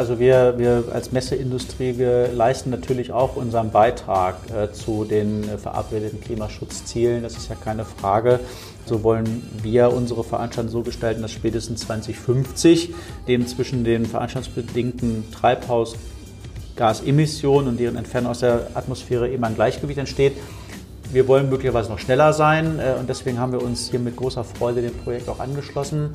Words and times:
Also 0.00 0.18
wir, 0.18 0.54
wir 0.56 0.84
als 0.94 1.12
Messeindustrie, 1.12 1.98
wir 1.98 2.28
leisten 2.28 2.70
natürlich 2.70 3.12
auch 3.12 3.36
unseren 3.36 3.70
Beitrag 3.70 4.36
äh, 4.50 4.72
zu 4.72 5.04
den 5.04 5.46
äh, 5.46 5.58
verabredeten 5.58 6.22
Klimaschutzzielen. 6.22 7.22
Das 7.22 7.36
ist 7.36 7.50
ja 7.50 7.54
keine 7.54 7.84
Frage. 7.84 8.40
So 8.86 9.02
wollen 9.02 9.46
wir 9.62 9.92
unsere 9.92 10.24
Veranstaltung 10.24 10.72
so 10.72 10.80
gestalten, 10.80 11.20
dass 11.20 11.32
spätestens 11.32 11.80
2050 11.80 12.94
dem 13.28 13.46
zwischen 13.46 13.84
den 13.84 14.06
veranstaltungsbedingten 14.06 15.30
Treibhausgasemissionen 15.32 17.68
und 17.68 17.78
deren 17.78 17.96
Entfernung 17.96 18.30
aus 18.30 18.40
der 18.40 18.68
Atmosphäre 18.72 19.28
eben 19.28 19.44
ein 19.44 19.54
Gleichgewicht 19.54 19.98
entsteht. 19.98 20.32
Wir 21.12 21.28
wollen 21.28 21.50
möglicherweise 21.50 21.90
noch 21.90 21.98
schneller 21.98 22.32
sein 22.32 22.78
äh, 22.78 22.94
und 22.98 23.10
deswegen 23.10 23.38
haben 23.38 23.52
wir 23.52 23.60
uns 23.60 23.90
hier 23.90 24.00
mit 24.00 24.16
großer 24.16 24.44
Freude 24.44 24.80
dem 24.80 24.94
Projekt 24.94 25.28
auch 25.28 25.40
angeschlossen. 25.40 26.14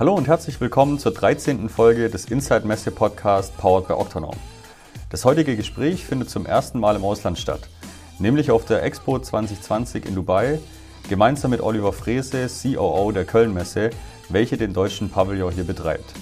Hallo 0.00 0.14
und 0.14 0.28
herzlich 0.28 0.58
willkommen 0.62 0.98
zur 0.98 1.12
13. 1.12 1.68
Folge 1.68 2.08
des 2.08 2.24
Inside 2.24 2.66
Messe 2.66 2.90
Podcast 2.90 3.54
Powered 3.58 3.86
by 3.86 3.92
Octanorm. 3.92 4.38
Das 5.10 5.26
heutige 5.26 5.56
Gespräch 5.56 6.06
findet 6.06 6.30
zum 6.30 6.46
ersten 6.46 6.80
Mal 6.80 6.96
im 6.96 7.04
Ausland 7.04 7.38
statt, 7.38 7.68
nämlich 8.18 8.50
auf 8.50 8.64
der 8.64 8.82
Expo 8.82 9.18
2020 9.18 10.06
in 10.06 10.14
Dubai, 10.14 10.58
gemeinsam 11.10 11.50
mit 11.50 11.60
Oliver 11.60 11.92
Frese, 11.92 12.48
COO 12.48 13.12
der 13.12 13.26
Köln 13.26 13.52
Messe, 13.52 13.90
welche 14.30 14.56
den 14.56 14.72
deutschen 14.72 15.10
Pavillon 15.10 15.52
hier 15.52 15.64
betreibt. 15.64 16.14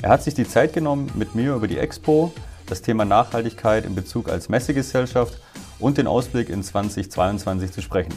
Er 0.00 0.10
hat 0.10 0.22
sich 0.22 0.34
die 0.34 0.46
Zeit 0.46 0.72
genommen, 0.72 1.10
mit 1.16 1.34
mir 1.34 1.56
über 1.56 1.66
die 1.66 1.78
Expo, 1.78 2.32
das 2.66 2.82
Thema 2.82 3.04
Nachhaltigkeit 3.04 3.84
in 3.84 3.96
Bezug 3.96 4.28
als 4.28 4.48
Messegesellschaft 4.48 5.40
und 5.80 5.98
den 5.98 6.06
Ausblick 6.06 6.48
in 6.48 6.62
2022 6.62 7.72
zu 7.72 7.82
sprechen. 7.82 8.14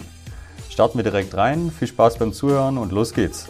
Starten 0.70 1.00
wir 1.00 1.04
direkt 1.04 1.36
rein, 1.36 1.72
viel 1.72 1.88
Spaß 1.88 2.20
beim 2.20 2.34
Zuhören 2.34 2.78
und 2.78 2.92
los 2.92 3.16
geht's. 3.16 3.48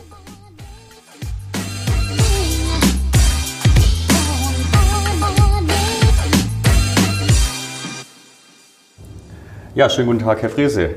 Ja, 9.75 9.89
schönen 9.89 10.07
guten 10.07 10.19
Tag, 10.19 10.41
Herr 10.41 10.49
Frese. 10.49 10.91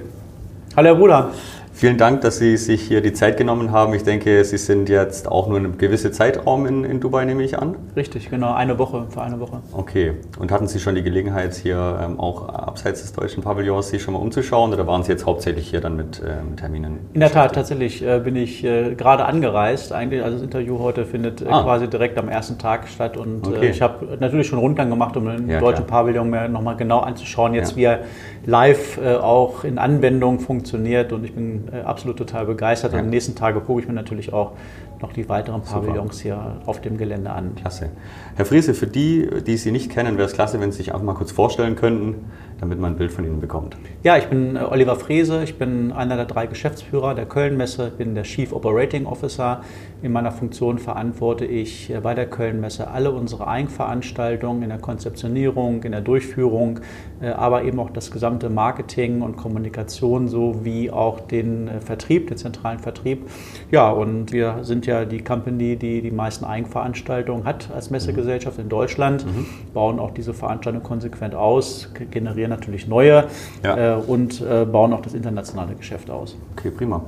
Hallo, 0.76 0.90
Herr 0.90 0.94
Bruder. 0.94 1.32
Vielen 1.78 1.96
Dank, 1.96 2.22
dass 2.22 2.38
Sie 2.38 2.56
sich 2.56 2.82
hier 2.82 3.00
die 3.00 3.12
Zeit 3.12 3.36
genommen 3.36 3.70
haben. 3.70 3.94
Ich 3.94 4.02
denke, 4.02 4.44
Sie 4.44 4.58
sind 4.58 4.88
jetzt 4.88 5.30
auch 5.30 5.46
nur 5.46 5.58
einen 5.58 5.78
gewissen 5.78 6.12
Zeitraum 6.12 6.66
in, 6.66 6.82
in 6.82 6.98
Dubai, 6.98 7.24
nehme 7.24 7.44
ich 7.44 7.56
an. 7.56 7.76
Richtig, 7.94 8.30
genau, 8.30 8.52
eine 8.52 8.80
Woche, 8.80 9.06
für 9.08 9.22
eine 9.22 9.38
Woche. 9.38 9.60
Okay. 9.70 10.14
Und 10.40 10.50
hatten 10.50 10.66
Sie 10.66 10.80
schon 10.80 10.96
die 10.96 11.04
Gelegenheit, 11.04 11.54
hier 11.54 12.00
ähm, 12.02 12.18
auch 12.18 12.48
abseits 12.48 13.02
des 13.02 13.12
deutschen 13.12 13.44
Pavillons 13.44 13.90
sich 13.90 14.02
schon 14.02 14.14
mal 14.14 14.20
umzuschauen 14.20 14.72
oder 14.72 14.88
waren 14.88 15.04
Sie 15.04 15.12
jetzt 15.12 15.24
hauptsächlich 15.24 15.70
hier 15.70 15.80
dann 15.80 15.94
mit 15.94 16.20
ähm, 16.20 16.56
Terminen? 16.56 16.98
In 17.12 17.20
der 17.20 17.30
Tat, 17.30 17.54
tatsächlich 17.54 18.04
äh, 18.04 18.18
bin 18.18 18.34
ich 18.34 18.64
äh, 18.64 18.96
gerade 18.96 19.24
angereist. 19.26 19.92
Eigentlich, 19.92 20.24
also 20.24 20.38
das 20.38 20.42
Interview 20.42 20.80
heute 20.80 21.04
findet 21.04 21.42
äh, 21.42 21.46
ah. 21.48 21.62
quasi 21.62 21.86
direkt 21.86 22.18
am 22.18 22.28
ersten 22.28 22.58
Tag 22.58 22.88
statt 22.88 23.16
und 23.16 23.46
äh, 23.46 23.50
okay. 23.50 23.70
ich 23.70 23.82
habe 23.82 24.18
natürlich 24.18 24.48
schon 24.48 24.58
Rundgang 24.58 24.90
gemacht, 24.90 25.16
um 25.16 25.26
den 25.26 25.48
ja, 25.48 25.60
deutschen 25.60 25.86
klar. 25.86 26.02
Pavillon 26.02 26.28
mir 26.28 26.48
nochmal 26.48 26.74
genau 26.74 26.98
anzuschauen, 26.98 27.54
jetzt 27.54 27.70
ja. 27.70 27.76
wie 27.76 27.84
er 27.84 27.98
live 28.46 28.98
äh, 28.98 29.14
auch 29.14 29.62
in 29.62 29.78
Anwendung 29.78 30.40
funktioniert 30.40 31.12
und 31.12 31.22
ich 31.22 31.36
bin 31.36 31.67
äh, 31.72 31.80
absolut 31.80 32.18
total 32.18 32.46
begeistert. 32.46 32.92
Ja. 32.92 32.98
Und 32.98 33.04
am 33.04 33.10
nächsten 33.10 33.34
Tage 33.34 33.60
gucke 33.60 33.80
ich 33.80 33.88
mir 33.88 33.94
natürlich 33.94 34.32
auch 34.32 34.52
noch 35.00 35.12
die 35.12 35.28
weiteren 35.28 35.62
Pavillons 35.62 36.20
hier 36.20 36.56
auf 36.66 36.80
dem 36.80 36.98
Gelände 36.98 37.30
an. 37.30 37.54
Klasse. 37.54 37.90
Herr 38.36 38.44
Friese, 38.44 38.74
für 38.74 38.86
die, 38.86 39.28
die 39.46 39.56
Sie 39.56 39.70
nicht 39.70 39.90
kennen, 39.90 40.16
wäre 40.16 40.26
es 40.26 40.34
klasse, 40.34 40.60
wenn 40.60 40.72
Sie 40.72 40.78
sich 40.78 40.92
einfach 40.92 41.04
mal 41.04 41.14
kurz 41.14 41.30
vorstellen 41.30 41.76
könnten, 41.76 42.30
damit 42.60 42.80
man 42.80 42.92
ein 42.92 42.96
Bild 42.96 43.12
von 43.12 43.24
Ihnen 43.24 43.40
bekommt. 43.40 43.76
Ja, 44.02 44.16
ich 44.16 44.26
bin 44.26 44.56
äh, 44.56 44.60
Oliver 44.60 44.96
Frese, 44.96 45.42
ich 45.44 45.58
bin 45.58 45.92
einer 45.92 46.16
der 46.16 46.24
drei 46.24 46.46
Geschäftsführer 46.46 47.14
der 47.14 47.26
Köln-Messe, 47.26 47.92
bin 47.96 48.14
der 48.14 48.24
Chief 48.24 48.52
Operating 48.52 49.06
Officer. 49.06 49.62
In 50.02 50.12
meiner 50.12 50.32
Funktion 50.32 50.78
verantworte 50.78 51.44
ich 51.44 51.90
äh, 51.90 52.00
bei 52.00 52.14
der 52.14 52.26
Köln-Messe 52.26 52.88
alle 52.88 53.12
unsere 53.12 53.46
Eigenveranstaltungen 53.46 54.62
in 54.62 54.68
der 54.68 54.78
Konzeptionierung, 54.78 55.82
in 55.82 55.92
der 55.92 56.00
Durchführung, 56.00 56.80
äh, 57.20 57.28
aber 57.28 57.64
eben 57.64 57.78
auch 57.80 57.90
das 57.90 58.10
gesamte 58.10 58.50
Marketing 58.50 59.22
und 59.22 59.36
Kommunikation 59.36 60.28
sowie 60.28 60.90
auch 60.90 61.20
den 61.20 61.70
Vertrieb, 61.80 62.28
den 62.28 62.36
zentralen 62.36 62.78
Vertrieb. 62.78 63.28
Ja, 63.70 63.90
und 63.90 64.32
wir 64.32 64.58
sind 64.62 64.86
ja 64.86 65.04
die 65.04 65.22
Company, 65.22 65.76
die 65.76 66.02
die 66.02 66.10
meisten 66.10 66.44
Eigenveranstaltungen 66.44 67.44
hat 67.44 67.70
als 67.74 67.90
Messegesellschaft 67.90 68.58
in 68.58 68.68
Deutschland, 68.68 69.24
mhm. 69.26 69.46
bauen 69.74 69.98
auch 69.98 70.10
diese 70.10 70.34
Veranstaltungen 70.34 70.84
konsequent 70.84 71.34
aus, 71.34 71.92
generieren 72.10 72.47
natürlich 72.48 72.88
neue 72.88 73.26
ja. 73.62 73.96
äh, 73.96 74.00
und 74.00 74.40
äh, 74.40 74.64
bauen 74.64 74.92
auch 74.92 75.02
das 75.02 75.14
internationale 75.14 75.74
Geschäft 75.74 76.10
aus. 76.10 76.36
Okay, 76.56 76.70
prima. 76.70 77.04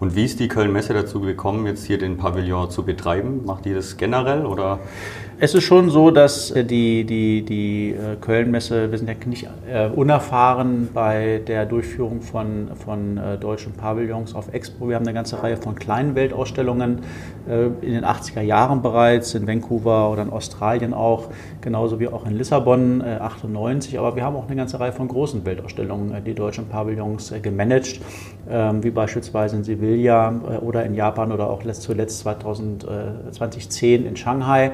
Und 0.00 0.14
wie 0.16 0.24
ist 0.24 0.40
die 0.40 0.48
Köln-Messe 0.48 0.94
dazu 0.94 1.20
gekommen, 1.20 1.66
jetzt 1.66 1.84
hier 1.84 1.98
den 1.98 2.16
Pavillon 2.16 2.70
zu 2.70 2.84
betreiben? 2.84 3.42
Macht 3.44 3.64
die 3.64 3.74
das 3.74 3.96
generell 3.96 4.46
oder? 4.46 4.78
Es 5.44 5.56
ist 5.56 5.64
schon 5.64 5.90
so, 5.90 6.12
dass 6.12 6.52
äh, 6.52 6.64
die, 6.64 7.02
die, 7.02 7.42
die 7.42 7.90
äh, 7.90 8.14
Köln-Messe, 8.20 8.92
wir 8.92 8.96
sind 8.96 9.08
ja 9.08 9.14
nicht 9.26 9.48
äh, 9.68 9.88
unerfahren 9.88 10.88
bei 10.94 11.42
der 11.44 11.66
Durchführung 11.66 12.20
von, 12.20 12.68
von 12.76 13.18
deutschen 13.40 13.72
Pavillons 13.72 14.36
auf 14.36 14.54
Expo. 14.54 14.88
Wir 14.88 14.94
haben 14.94 15.04
eine 15.04 15.14
ganze 15.14 15.42
Reihe 15.42 15.56
von 15.56 15.74
kleinen 15.74 16.14
Weltausstellungen 16.14 17.00
in 17.46 17.92
den 17.92 18.04
80er 18.04 18.40
Jahren 18.40 18.82
bereits, 18.82 19.34
in 19.34 19.48
Vancouver 19.48 20.10
oder 20.10 20.22
in 20.22 20.30
Australien 20.30 20.94
auch, 20.94 21.30
genauso 21.60 21.98
wie 21.98 22.06
auch 22.06 22.24
in 22.24 22.36
Lissabon 22.36 23.02
98. 23.02 23.98
Aber 23.98 24.14
wir 24.14 24.22
haben 24.22 24.36
auch 24.36 24.46
eine 24.46 24.54
ganze 24.54 24.78
Reihe 24.82 24.92
von 24.92 25.08
großen 25.08 25.44
Weltausstellungen, 25.46 26.24
die 26.24 26.34
deutschen 26.34 26.68
Pavillons 26.68 27.32
gemanagt, 27.40 28.00
ähm, 28.50 28.82
wie 28.82 28.90
beispielsweise 28.90 29.56
in 29.56 29.64
Sevilla 29.64 30.60
oder 30.60 30.84
in 30.84 30.94
Japan 30.94 31.32
oder 31.32 31.48
auch 31.48 31.62
zuletzt 31.72 32.18
2010 32.18 34.06
in 34.06 34.16
Shanghai. 34.16 34.72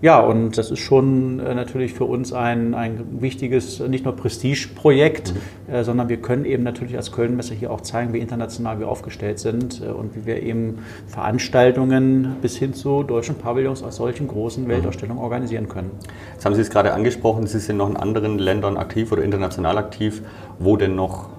Ja, 0.00 0.20
und 0.20 0.56
das 0.56 0.70
ist 0.70 0.78
schon 0.78 1.40
äh, 1.40 1.54
natürlich 1.54 1.92
für 1.92 2.04
uns 2.04 2.32
ein, 2.32 2.74
ein 2.74 3.20
wichtiges, 3.20 3.80
nicht 3.80 4.04
nur 4.04 4.14
Prestigeprojekt, 4.14 5.34
mhm. 5.34 5.74
äh, 5.74 5.82
sondern 5.82 6.08
wir 6.08 6.18
können 6.18 6.44
eben 6.44 6.62
natürlich 6.62 6.96
als 6.96 7.10
Kölnmesse 7.10 7.54
hier 7.54 7.72
auch 7.72 7.80
zeigen, 7.80 8.12
wie 8.12 8.18
international 8.18 8.78
wir 8.78 8.88
aufgestellt 8.88 9.40
sind 9.40 9.82
äh, 9.82 9.86
und 9.86 10.14
wie 10.14 10.24
wir 10.24 10.40
eben 10.40 10.78
Veranstaltungen 11.08 12.36
bis 12.40 12.56
hin 12.56 12.74
zu 12.74 13.02
deutschen 13.02 13.34
Pavillons 13.34 13.82
aus 13.82 13.96
solchen 13.96 14.28
großen 14.28 14.64
mhm. 14.64 14.68
Weltausstellungen 14.68 15.20
organisieren 15.20 15.68
können. 15.68 15.90
Jetzt 16.34 16.46
haben 16.46 16.54
Sie 16.54 16.62
es 16.62 16.70
gerade 16.70 16.92
angesprochen, 16.92 17.48
Sie 17.48 17.58
sind 17.58 17.78
noch 17.78 17.90
in 17.90 17.96
anderen 17.96 18.38
Ländern 18.38 18.76
aktiv 18.76 19.10
oder 19.10 19.22
international 19.22 19.78
aktiv. 19.78 20.22
Wo 20.60 20.76
denn 20.76 20.96
noch 20.96 21.30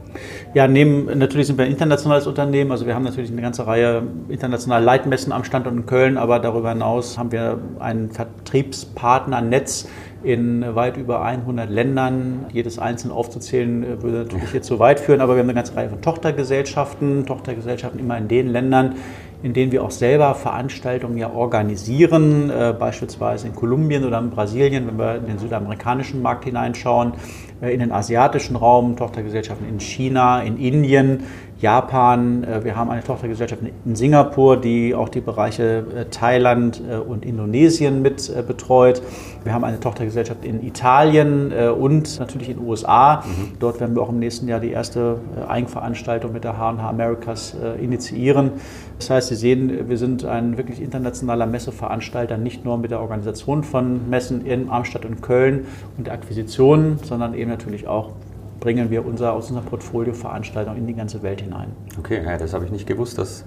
ja, 0.54 0.68
neben, 0.68 1.18
natürlich 1.18 1.48
sind 1.48 1.58
wir 1.58 1.66
ein 1.66 1.72
internationales 1.72 2.26
Unternehmen, 2.26 2.72
also 2.72 2.88
wir 2.88 2.96
haben 2.96 3.04
natürlich 3.04 3.32
eine 3.32 3.42
ganze 3.42 3.68
Reihe 3.68 4.04
internationaler 4.30 4.84
Leitmessen 4.84 5.32
am 5.32 5.44
Standort 5.44 5.76
in 5.76 5.86
Köln, 5.86 6.18
aber 6.18 6.40
darüber 6.40 6.70
hinaus 6.70 7.18
haben 7.18 7.32
wir 7.32 7.60
ein 7.80 8.10
Vertriebspartnernetz 8.10 9.88
in 10.24 10.76
weit 10.76 10.98
über 10.98 11.22
100 11.22 11.70
Ländern. 11.70 12.46
Jedes 12.52 12.78
einzeln 12.78 13.12
aufzuzählen 13.12 13.84
äh, 13.84 14.02
würde 14.02 14.18
natürlich 14.24 14.54
jetzt 14.54 14.68
zu 14.68 14.80
weit 14.80 15.00
führen, 15.00 15.22
aber 15.22 15.36
wir 15.36 15.40
haben 15.40 15.50
eine 15.50 15.56
ganze 15.56 15.76
Reihe 15.76 15.90
von 15.90 16.02
Tochtergesellschaften, 16.02 17.26
Tochtergesellschaften 17.26 18.00
immer 18.00 18.18
in 18.18 18.28
den 18.28 18.48
Ländern, 18.50 18.96
in 19.42 19.54
denen 19.54 19.72
wir 19.72 19.84
auch 19.84 19.92
selber 19.92 20.36
Veranstaltungen 20.36 21.18
ja 21.18 21.32
organisieren, 21.32 22.50
äh, 22.50 22.74
beispielsweise 22.78 23.48
in 23.48 23.56
Kolumbien 23.56 24.04
oder 24.04 24.20
in 24.20 24.30
Brasilien, 24.30 24.88
wenn 24.88 24.98
wir 24.98 25.16
in 25.16 25.28
den 25.28 25.40
südamerikanischen 25.40 26.22
Markt 26.22 26.44
hineinschauen, 26.44 27.14
in 27.62 27.80
den 27.80 27.92
asiatischen 27.92 28.56
Raum, 28.56 28.96
Tochtergesellschaften 28.96 29.68
in 29.68 29.80
China, 29.80 30.42
in 30.42 30.58
Indien, 30.58 31.24
Japan. 31.60 32.44
Äh, 32.44 32.64
wir 32.64 32.76
haben 32.76 32.90
eine 32.90 33.04
Tochtergesellschaft 33.04 33.62
in 33.86 33.96
Singapur, 33.96 34.58
die 34.58 34.96
auch 34.96 35.10
die 35.10 35.22
Bereiche 35.22 35.86
äh, 35.96 36.06
Thailand 36.06 36.82
äh, 36.90 36.96
und 36.96 37.26
Indonesien 37.26 38.02
mit 38.02 38.32
betreut. 38.48 39.02
Wir 39.44 39.54
haben 39.54 39.64
eine 39.64 39.80
Tochtergesellschaft 39.80 40.46
in 40.46 40.66
Italien 40.66 41.52
und 41.52 42.20
natürlich 42.20 42.50
in 42.50 42.58
den 42.58 42.68
USA. 42.68 43.18
Mhm. 43.18 43.54
Dort 43.60 43.80
werden 43.80 43.96
wir 43.96 44.02
auch 44.02 44.10
im 44.10 44.20
nächsten 44.20 44.48
Jahr 44.48 44.60
die 44.60 44.72
erste 44.72 45.20
Eigenveranstaltung 45.48 46.34
mit 46.34 46.44
der 46.44 46.58
H&H 46.58 46.88
Americas 46.88 47.56
initiieren. 47.82 48.52
Das 48.98 49.10
heißt, 49.10 49.30
Sie 49.30 49.36
sehen, 49.36 49.90
wir 49.90 49.98
sind 49.98 50.26
ein 50.26 50.58
wirklich 50.58 50.82
internationaler 50.82 51.46
Messeveranstalter, 51.46 52.38
nicht 52.38 52.66
nur 52.66 52.78
mit 52.78 52.92
der 52.92 53.00
Organisation 53.00 53.64
von 53.64 54.10
Messen 54.10 54.46
in 54.46 54.70
Amstadt 54.70 55.06
und 55.06 55.22
Köln 55.22 55.66
und 55.98 56.08
der 56.08 56.14
Akquisition, 56.14 57.00
sondern 57.04 57.34
eben 57.34 57.50
natürlich 57.50 57.88
auch 57.88 58.12
bringen 58.60 58.90
wir 58.90 59.06
unser, 59.06 59.34
aus 59.34 59.50
unserem 59.50 59.66
Portfolio 59.66 60.14
Veranstaltungen 60.14 60.78
in 60.78 60.88
die 60.88 60.94
ganze 60.94 61.24
Welt 61.24 61.42
hinein. 61.42 61.72
Okay, 61.98 62.24
ja, 62.24 62.38
das 62.38 62.54
habe 62.54 62.66
ich 62.66 62.72
nicht 62.72 62.88
gewusst, 62.88 63.18
dass 63.18 63.46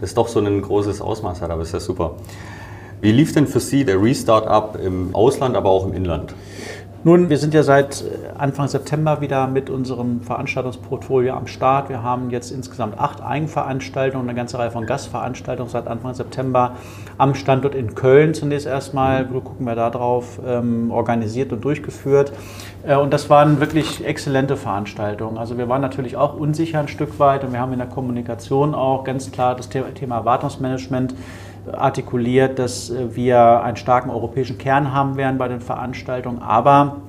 das 0.00 0.14
doch 0.14 0.28
so 0.28 0.40
ein 0.40 0.62
großes 0.62 1.00
Ausmaß 1.00 1.42
hat, 1.42 1.50
aber 1.50 1.62
ist 1.62 1.72
ja 1.72 1.80
super. 1.80 2.16
Wie 3.00 3.12
lief 3.12 3.32
denn 3.32 3.46
für 3.46 3.60
Sie 3.60 3.84
der 3.84 4.02
Restart 4.02 4.46
ab 4.46 4.78
im 4.82 5.14
Ausland, 5.14 5.56
aber 5.56 5.68
auch 5.68 5.86
im 5.86 5.92
Inland? 5.92 6.34
Nun, 7.06 7.28
wir 7.28 7.36
sind 7.36 7.52
ja 7.52 7.62
seit 7.62 8.02
Anfang 8.38 8.66
September 8.66 9.20
wieder 9.20 9.46
mit 9.46 9.68
unserem 9.68 10.22
Veranstaltungsportfolio 10.22 11.34
am 11.34 11.46
Start. 11.46 11.90
Wir 11.90 12.02
haben 12.02 12.30
jetzt 12.30 12.50
insgesamt 12.50 12.98
acht 12.98 13.22
Eigenveranstaltungen, 13.22 14.26
eine 14.26 14.34
ganze 14.34 14.58
Reihe 14.58 14.70
von 14.70 14.86
Gastveranstaltungen 14.86 15.70
seit 15.70 15.86
Anfang 15.86 16.14
September 16.14 16.76
am 17.18 17.34
Standort 17.34 17.74
in 17.74 17.94
Köln 17.94 18.32
zunächst 18.32 18.66
erstmal. 18.66 19.30
Wo 19.30 19.42
gucken 19.42 19.66
wir 19.66 19.74
da 19.74 19.90
drauf? 19.90 20.40
Ähm, 20.46 20.90
organisiert 20.90 21.52
und 21.52 21.62
durchgeführt. 21.62 22.32
Äh, 22.86 22.96
und 22.96 23.12
das 23.12 23.28
waren 23.28 23.60
wirklich 23.60 24.02
exzellente 24.06 24.56
Veranstaltungen. 24.56 25.36
Also 25.36 25.58
wir 25.58 25.68
waren 25.68 25.82
natürlich 25.82 26.16
auch 26.16 26.34
unsicher 26.38 26.80
ein 26.80 26.88
Stück 26.88 27.18
weit 27.18 27.44
und 27.44 27.52
wir 27.52 27.60
haben 27.60 27.74
in 27.74 27.80
der 27.80 27.88
Kommunikation 27.88 28.74
auch 28.74 29.04
ganz 29.04 29.30
klar 29.30 29.54
das 29.54 29.68
Thema 29.68 30.16
Erwartungsmanagement 30.16 31.14
artikuliert, 31.72 32.58
dass 32.58 32.90
äh, 32.90 33.14
wir 33.14 33.62
einen 33.62 33.76
starken 33.76 34.10
europäischen 34.10 34.58
Kern 34.58 34.92
haben 34.92 35.16
werden 35.16 35.38
bei 35.38 35.48
den 35.48 35.60
Veranstaltungen. 35.60 36.40
Aber 36.42 37.02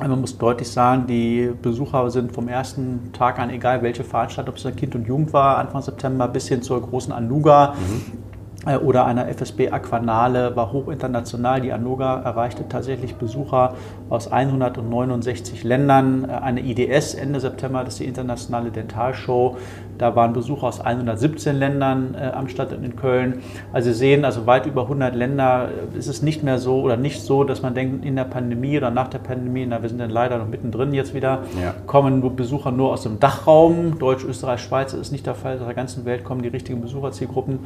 man 0.00 0.20
muss 0.20 0.36
deutlich 0.38 0.70
sagen, 0.70 1.06
die 1.06 1.52
Besucher 1.60 2.10
sind 2.10 2.32
vom 2.32 2.48
ersten 2.48 3.12
Tag 3.12 3.38
an, 3.38 3.50
egal 3.50 3.82
welche 3.82 4.04
Veranstaltung, 4.04 4.54
ob 4.54 4.58
es 4.58 4.66
ein 4.66 4.74
Kind 4.74 4.94
und 4.94 5.06
Jugend 5.06 5.32
war, 5.32 5.58
Anfang 5.58 5.82
September 5.82 6.28
bis 6.28 6.48
hin 6.48 6.62
zur 6.62 6.80
großen 6.80 7.12
Anuga. 7.12 7.74
Mhm 7.74 8.02
äh, 8.18 8.21
oder 8.64 9.06
einer 9.06 9.28
FSB 9.28 9.70
Aquanale 9.70 10.54
war 10.54 10.72
hochinternational. 10.72 11.60
Die 11.60 11.72
Anoga 11.72 12.22
erreichte 12.22 12.68
tatsächlich 12.68 13.16
Besucher 13.16 13.74
aus 14.08 14.30
169 14.30 15.64
Ländern. 15.64 16.28
Äh, 16.28 16.34
eine 16.34 16.60
IDS 16.60 17.14
Ende 17.14 17.40
September, 17.40 17.82
das 17.82 17.94
ist 17.94 18.00
die 18.00 18.04
internationale 18.06 18.70
Dentalshow. 18.70 19.56
Da 19.98 20.14
waren 20.14 20.32
Besucher 20.32 20.68
aus 20.68 20.80
117 20.80 21.56
Ländern 21.56 22.14
äh, 22.14 22.26
am 22.28 22.48
Standort 22.48 22.84
in 22.84 22.94
Köln. 22.94 23.42
Also 23.72 23.90
Sie 23.90 23.98
sehen, 23.98 24.24
also 24.24 24.46
weit 24.46 24.66
über 24.66 24.82
100 24.82 25.14
Länder 25.14 25.68
ist 25.96 26.06
es 26.06 26.22
nicht 26.22 26.44
mehr 26.44 26.58
so 26.58 26.82
oder 26.82 26.96
nicht 26.96 27.20
so, 27.20 27.44
dass 27.44 27.62
man 27.62 27.74
denkt, 27.74 28.04
in 28.04 28.14
der 28.14 28.24
Pandemie 28.24 28.76
oder 28.76 28.90
nach 28.90 29.08
der 29.08 29.18
Pandemie, 29.18 29.66
na, 29.68 29.82
wir 29.82 29.88
sind 29.88 29.98
dann 29.98 30.10
leider 30.10 30.38
noch 30.38 30.48
mittendrin 30.48 30.94
jetzt 30.94 31.14
wieder, 31.14 31.40
ja. 31.60 31.74
kommen 31.86 32.36
Besucher 32.36 32.70
nur 32.70 32.90
aus 32.92 33.02
dem 33.02 33.18
Dachraum. 33.18 33.98
Deutsch, 33.98 34.24
Österreich, 34.24 34.60
Schweiz 34.60 34.92
ist 34.92 35.10
nicht 35.10 35.26
der 35.26 35.34
Fall. 35.34 35.58
Aus 35.58 35.64
der 35.64 35.74
ganzen 35.74 36.04
Welt 36.04 36.24
kommen 36.24 36.42
die 36.42 36.48
richtigen 36.48 36.80
Besucherzielgruppen 36.80 37.60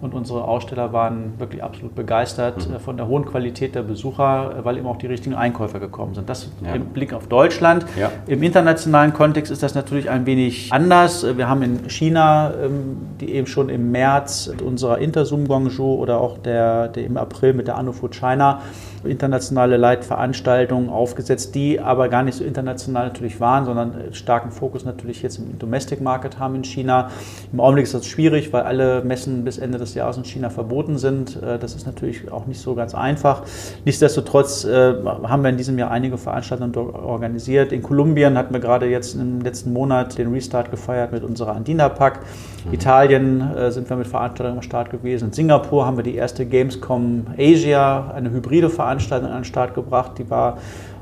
und 0.00 0.14
unsere 0.14 0.44
Aussteller 0.44 0.92
waren 0.92 1.38
wirklich 1.38 1.62
absolut 1.62 1.94
begeistert 1.94 2.68
mhm. 2.68 2.76
Äh, 2.76 2.78
von 2.78 2.96
der 2.96 3.06
hohen 3.06 3.24
Qualität 3.24 3.74
der 3.74 3.82
Besucher, 3.82 4.56
äh, 4.58 4.64
weil 4.64 4.78
eben 4.78 4.86
auch 4.86 4.96
die 4.96 5.06
richtigen 5.06 5.34
Einkäufer 5.34 5.80
gekommen 5.80 6.14
sind. 6.14 6.28
Das 6.28 6.48
ja. 6.64 6.74
im 6.74 6.86
Blick 6.86 7.12
auf 7.12 7.26
Deutschland. 7.26 7.84
Ja. 7.98 8.10
Im 8.26 8.42
internationalen 8.42 9.12
Kontext 9.12 9.52
ist 9.52 9.62
das 9.62 9.74
natürlich 9.74 10.08
ein 10.08 10.26
wenig 10.26 10.72
anders. 10.72 11.24
Äh, 11.24 11.36
wir 11.36 11.48
haben 11.48 11.62
in 11.62 11.90
China, 11.90 12.52
ähm, 12.62 12.96
die 13.20 13.34
eben 13.34 13.46
schon 13.46 13.68
im 13.68 13.90
März 13.90 14.50
unserer 14.64 14.98
Intersum 14.98 15.46
Guangzhou 15.46 15.96
oder 15.96 16.20
auch 16.20 16.38
der, 16.38 16.88
der 16.88 17.04
im 17.04 17.16
April 17.16 17.52
mit 17.52 17.66
der 17.66 17.76
Anufu 17.76 18.08
China 18.08 18.60
internationale 19.04 19.76
Leitveranstaltungen 19.76 20.90
aufgesetzt, 20.90 21.54
die 21.54 21.80
aber 21.80 22.08
gar 22.08 22.22
nicht 22.22 22.34
so 22.34 22.44
international 22.44 23.06
natürlich 23.06 23.40
waren, 23.40 23.64
sondern 23.64 24.12
starken 24.12 24.50
Fokus 24.50 24.84
natürlich 24.84 25.22
jetzt 25.22 25.38
im 25.38 25.58
Domestic 25.58 26.00
Market 26.00 26.38
haben 26.38 26.56
in 26.56 26.64
China. 26.64 27.10
Im 27.52 27.60
Augenblick 27.60 27.84
ist 27.84 27.94
das 27.94 28.06
schwierig, 28.06 28.52
weil 28.52 28.62
alle 28.62 29.02
Messen 29.02 29.44
bis 29.44 29.58
Ende 29.58 29.78
des 29.78 29.89
Jahres 29.94 30.16
in 30.16 30.24
China 30.24 30.50
verboten 30.50 30.98
sind. 30.98 31.40
Äh, 31.42 31.58
das 31.58 31.74
ist 31.74 31.86
natürlich 31.86 32.30
auch 32.30 32.46
nicht 32.46 32.60
so 32.60 32.74
ganz 32.74 32.94
einfach. 32.94 33.42
Nichtsdestotrotz 33.84 34.64
äh, 34.64 34.94
haben 35.04 35.42
wir 35.42 35.50
in 35.50 35.56
diesem 35.56 35.78
Jahr 35.78 35.90
einige 35.90 36.18
Veranstaltungen 36.18 36.76
organisiert. 36.76 37.72
In 37.72 37.82
Kolumbien 37.82 38.36
hatten 38.36 38.52
wir 38.52 38.60
gerade 38.60 38.86
jetzt 38.86 39.14
im 39.14 39.40
letzten 39.40 39.72
Monat 39.72 40.18
den 40.18 40.32
Restart 40.32 40.70
gefeiert 40.70 41.12
mit 41.12 41.24
unserer 41.24 41.54
Andina 41.54 41.88
Pack. 41.88 42.20
Mhm. 42.64 42.74
Italien 42.74 43.54
äh, 43.54 43.70
sind 43.70 43.88
wir 43.88 43.96
mit 43.96 44.06
Veranstaltungen 44.06 44.58
am 44.58 44.62
Start 44.62 44.90
gewesen. 44.90 45.26
In 45.26 45.32
Singapur 45.32 45.86
haben 45.86 45.96
wir 45.96 46.04
die 46.04 46.14
erste 46.14 46.46
Gamescom 46.46 47.26
Asia, 47.38 48.12
eine 48.14 48.30
hybride 48.30 48.70
Veranstaltung 48.70 49.30
an 49.30 49.38
den 49.38 49.44
Start 49.44 49.74
gebracht. 49.74 50.12
Die 50.18 50.30
war 50.30 50.58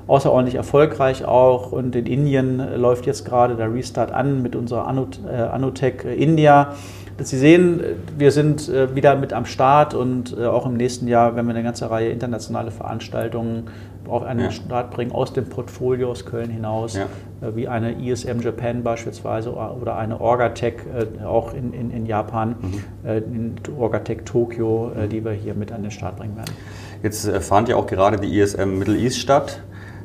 außerordentlich 0.09 0.57
erfolgreich 0.57 1.25
auch. 1.25 1.71
Und 1.71 1.95
in 1.95 2.07
Indien 2.07 2.63
läuft 2.77 3.07
jetzt 3.07 3.25
gerade 3.25 3.55
der 3.55 3.73
Restart 3.73 4.11
an 4.11 4.43
mit 4.43 4.57
unserer 4.57 4.87
Anutech 4.87 6.05
India. 6.05 6.75
Sie 7.21 7.37
sehen, 7.37 7.81
wir 8.17 8.31
sind 8.31 8.69
äh, 8.69 8.95
wieder 8.95 9.17
mit 9.17 9.33
am 9.33 9.45
Start 9.45 9.93
und 9.93 10.37
äh, 10.39 10.47
auch 10.47 10.67
im 10.67 10.75
nächsten 10.75 11.09
Jahr 11.09 11.35
werden 11.35 11.47
wir 11.47 11.55
eine 11.55 11.65
ganze 11.65 11.91
Reihe 11.91 12.11
internationale 12.11 12.71
Veranstaltungen 12.71 13.65
auf 14.07 14.23
einen 14.23 14.41
ja. 14.41 14.51
Start 14.53 14.93
bringen 14.93 15.11
aus 15.11 15.33
dem 15.33 15.47
Portfolio 15.47 16.11
aus 16.11 16.25
Köln 16.25 16.49
hinaus, 16.49 16.95
ja. 16.95 17.07
Äh, 17.47 17.57
wie 17.57 17.67
eine 17.67 18.01
ISM 18.01 18.41
Japan 18.41 18.85
beispielsweise 18.85 19.53
oder 19.53 19.97
eine 19.97 20.21
Orgatech 20.21 20.75
auch 21.27 21.55
in, 21.55 21.73
in, 21.73 21.91
in 21.91 22.07
Japan, 22.07 22.55
mhm. 22.61 23.11
in 23.35 23.55
Orgatech 23.77 24.23
Tokio, 24.25 24.93
die 25.11 25.25
wir 25.25 25.33
hier 25.33 25.55
mit 25.55 25.73
an 25.73 25.83
den 25.83 25.91
Start 25.91 26.17
bringen 26.17 26.37
werden. 26.37 26.53
Jetzt 27.03 27.29
fand 27.43 27.69
ja 27.69 27.77
auch 27.77 27.87
gerade 27.87 28.19
die 28.19 28.39
ISM 28.39 28.79
Middle 28.79 28.97
East 28.97 29.19
statt. 29.19 29.61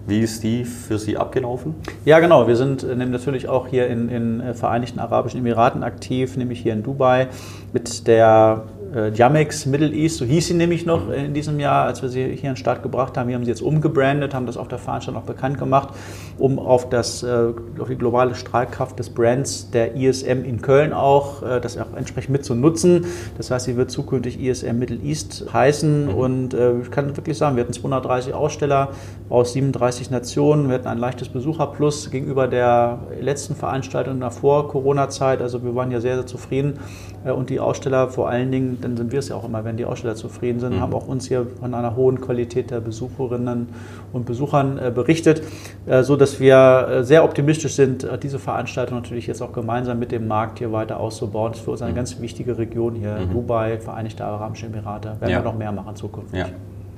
Wie 0.06 0.20
ist 0.20 0.44
die 0.44 0.66
für 0.66 0.98
Sie 0.98 1.18
abgelaufen? 1.18 1.76
Ja, 2.04 2.20
genau. 2.20 2.48
Wir 2.48 2.58
sind 2.58 2.84
äh, 2.84 2.96
natürlich 2.96 3.48
auch 3.48 3.68
hier 3.68 3.88
in 3.88 4.10
den 4.10 4.54
Vereinigten 4.54 5.00
Arabischen 5.00 5.40
Emiraten 5.40 5.84
aktiv, 5.84 6.36
nämlich 6.36 6.60
hier 6.60 6.74
in 6.74 6.84
Dubai 6.84 7.28
mit 7.72 8.08
der 8.08 8.64
äh, 8.94 9.12
Jamex 9.12 9.66
Middle 9.66 9.92
East, 9.92 10.18
so 10.18 10.26
hieß 10.26 10.48
sie 10.48 10.54
nämlich 10.54 10.86
noch 10.86 11.08
mhm. 11.08 11.14
in 11.14 11.34
diesem 11.34 11.60
Jahr, 11.60 11.86
als 11.86 12.02
wir 12.02 12.10
sie 12.10 12.24
hier 12.24 12.30
in 12.32 12.40
den 12.42 12.56
Start 12.58 12.84
gebracht 12.84 13.18
haben. 13.18 13.28
Wir 13.28 13.36
haben 13.36 13.44
sie 13.44 13.50
jetzt 13.50 13.62
umgebrandet, 13.62 14.34
haben 14.34 14.46
das 14.46 14.58
auf 14.58 14.68
der 14.68 14.78
Veranstaltung 14.78 15.22
auch 15.22 15.26
bekannt 15.26 15.58
gemacht, 15.58 15.90
um 16.38 16.60
auf, 16.60 16.90
das, 16.90 17.24
äh, 17.24 17.54
auf 17.80 17.88
die 17.88 17.96
globale 17.96 18.36
Strahlkraft 18.36 19.00
des 19.00 19.10
Brands 19.10 19.72
der 19.72 19.96
ISM 19.96 20.44
in 20.46 20.62
Köln 20.62 20.94
auch, 20.94 21.42
äh, 21.42 21.60
das 21.60 21.78
auch 21.78 21.96
entsprechend 21.96 22.32
mit 22.32 22.46
zu 22.46 22.56
nutzen. 22.56 23.06
Das 23.38 23.50
heißt, 23.50 23.66
sie 23.66 23.78
wird 23.78 23.90
zukünftig 23.90 24.40
ISM 24.40 24.78
Middle 24.78 25.00
East 25.04 25.46
heißen 25.52 26.06
mhm. 26.06 26.14
und 26.14 26.54
ich 26.54 26.92
kann 26.92 27.16
wirklich 27.16 27.38
sagen, 27.38 27.56
wir 27.56 27.64
hatten 27.64 27.74
230 27.74 28.34
Aussteller 28.34 28.90
aus 29.30 29.54
37 29.54 30.12
Nationen, 30.12 30.68
wir 30.68 30.76
hatten 30.76 30.88
ein 30.88 30.98
leichtes 30.98 31.30
Besucherplus 31.30 32.12
gegenüber 32.12 32.48
der 32.48 33.00
letzten 33.20 33.56
Veranstaltung 33.56 34.20
davor 34.20 34.68
Corona-Zeit. 34.68 35.42
Also 35.42 35.64
wir 35.64 35.74
waren 35.76 35.92
ja 35.92 36.00
sehr, 36.00 36.16
sehr 36.16 36.26
zufrieden 36.26 36.80
und 37.24 37.50
die 37.50 37.60
Aussteller 37.60 38.10
vor 38.10 38.30
allen 38.30 38.52
Dingen 38.52 38.83
dann 38.84 38.98
sind 38.98 39.12
wir 39.12 39.20
es 39.20 39.30
ja 39.30 39.36
auch 39.36 39.46
immer, 39.46 39.64
wenn 39.64 39.78
die 39.78 39.86
Aussteller 39.86 40.16
zufrieden 40.16 40.60
sind, 40.60 40.76
mhm. 40.76 40.82
haben 40.82 40.94
auch 40.94 41.08
uns 41.08 41.28
hier 41.28 41.48
von 41.60 41.74
einer 41.74 41.96
hohen 41.96 42.20
Qualität 42.20 42.72
der 42.72 42.82
Besucherinnen 42.82 43.70
und 44.12 44.26
Besuchern 44.26 44.78
äh, 44.78 44.92
berichtet, 44.94 45.42
äh, 45.86 46.04
so 46.04 46.16
dass 46.16 46.40
wir 46.40 46.88
äh, 46.90 47.04
sehr 47.04 47.24
optimistisch 47.24 47.76
sind, 47.76 48.08
diese 48.22 48.40
Veranstaltung 48.40 48.98
natürlich 48.98 49.28
jetzt 49.28 49.42
auch 49.42 49.54
gemeinsam 49.54 50.00
mit 50.00 50.12
dem 50.12 50.28
Markt 50.28 50.60
hier 50.60 50.72
weiter 50.72 51.00
auszubauen. 51.00 51.52
Das 51.52 51.60
ist 51.60 51.66
für 51.66 51.72
uns 51.72 51.82
eine 51.82 51.92
mhm. 51.92 51.98
ganz 51.98 52.20
wichtige 52.20 52.58
Region 52.58 52.96
hier, 52.96 53.18
mhm. 53.26 53.32
Dubai, 53.32 53.80
Vereinigte 53.80 54.26
Arabische 54.26 54.66
Emirate. 54.66 55.16
Werden 55.20 55.32
ja. 55.32 55.40
wir 55.40 55.44
noch 55.44 55.58
mehr 55.58 55.72
machen 55.72 55.96
zukünftig. 55.96 56.40
Ja, 56.40 56.48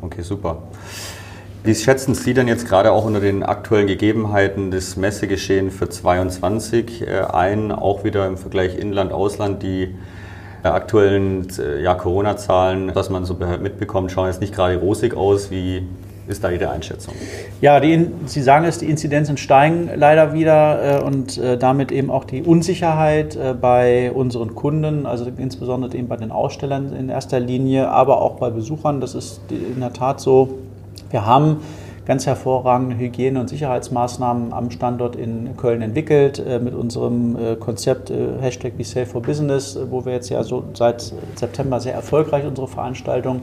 okay, 0.02 0.22
super. 0.22 0.64
Wie 1.64 1.74
schätzen 1.74 2.14
Sie 2.14 2.36
denn 2.36 2.48
jetzt 2.48 2.68
gerade 2.68 2.92
auch 2.92 3.06
unter 3.06 3.20
den 3.20 3.42
aktuellen 3.42 3.88
Gegebenheiten 3.88 4.70
des 4.70 4.98
Messegeschehen 4.98 5.72
für 5.72 5.90
2022 5.90 7.08
ein, 7.34 7.72
auch 7.72 8.04
wieder 8.04 8.28
im 8.28 8.38
Vergleich 8.38 8.78
Inland-Ausland, 8.78 9.64
die 9.64 9.96
aktuellen 10.74 11.48
äh, 11.60 11.82
ja, 11.82 11.96
Corona-Zahlen, 11.96 12.92
was 12.94 13.10
man 13.10 13.26
so 13.26 13.36
mitbekommt, 13.62 14.12
schauen 14.12 14.28
jetzt 14.28 14.42
nicht 14.42 14.54
gerade 14.54 14.78
rosig 14.78 15.16
aus. 15.16 15.52
Wie 15.52 15.84
ist 16.28 16.44
da 16.44 16.50
Ihre 16.50 16.70
Einschätzung? 16.70 17.14
Ja, 17.62 17.80
die, 17.80 18.08
Sie 18.26 18.42
sagen 18.42 18.66
es, 18.66 18.80
die 18.80 18.90
Inzidenzen 18.90 19.38
steigen 19.38 19.90
leider 19.96 20.34
wieder 20.34 21.02
äh, 21.02 21.04
und 21.04 21.38
äh, 21.38 21.58
damit 21.58 21.92
eben 21.92 22.10
auch 22.10 22.24
die 22.24 22.42
Unsicherheit 22.42 23.36
äh, 23.36 23.54
bei 23.54 24.12
unseren 24.12 24.56
Kunden, 24.56 25.06
also 25.06 25.26
insbesondere 25.38 25.96
eben 25.96 26.08
bei 26.08 26.18
den 26.18 26.32
Ausstellern 26.32 26.94
in 26.94 27.10
erster 27.10 27.40
Linie, 27.40 27.90
aber 27.90 28.22
auch 28.22 28.38
bei 28.38 28.50
Besuchern. 28.50 29.02
Das 29.02 29.14
ist 29.14 29.42
in 29.50 29.80
der 29.80 29.94
Tat 29.94 30.20
so. 30.20 30.56
Wir 31.12 31.26
haben 31.26 31.58
ganz 32.06 32.26
hervorragende 32.26 32.98
Hygiene- 32.98 33.40
und 33.40 33.50
Sicherheitsmaßnahmen 33.50 34.54
am 34.54 34.70
Standort 34.70 35.16
in 35.16 35.58
Köln 35.58 35.82
entwickelt 35.82 36.40
äh, 36.40 36.60
mit 36.60 36.74
unserem 36.74 37.36
äh, 37.36 37.56
Konzept 37.56 38.12
äh, 38.12 38.40
Hashtag 38.40 38.78
Be 38.78 38.84
Safe 38.84 39.06
for 39.06 39.22
Business, 39.22 39.78
wo 39.90 40.06
wir 40.06 40.14
jetzt 40.14 40.30
ja 40.30 40.44
so 40.44 40.64
seit 40.74 41.14
September 41.36 41.80
sehr 41.80 41.94
erfolgreich 41.94 42.46
unsere 42.46 42.68
Veranstaltung 42.68 43.42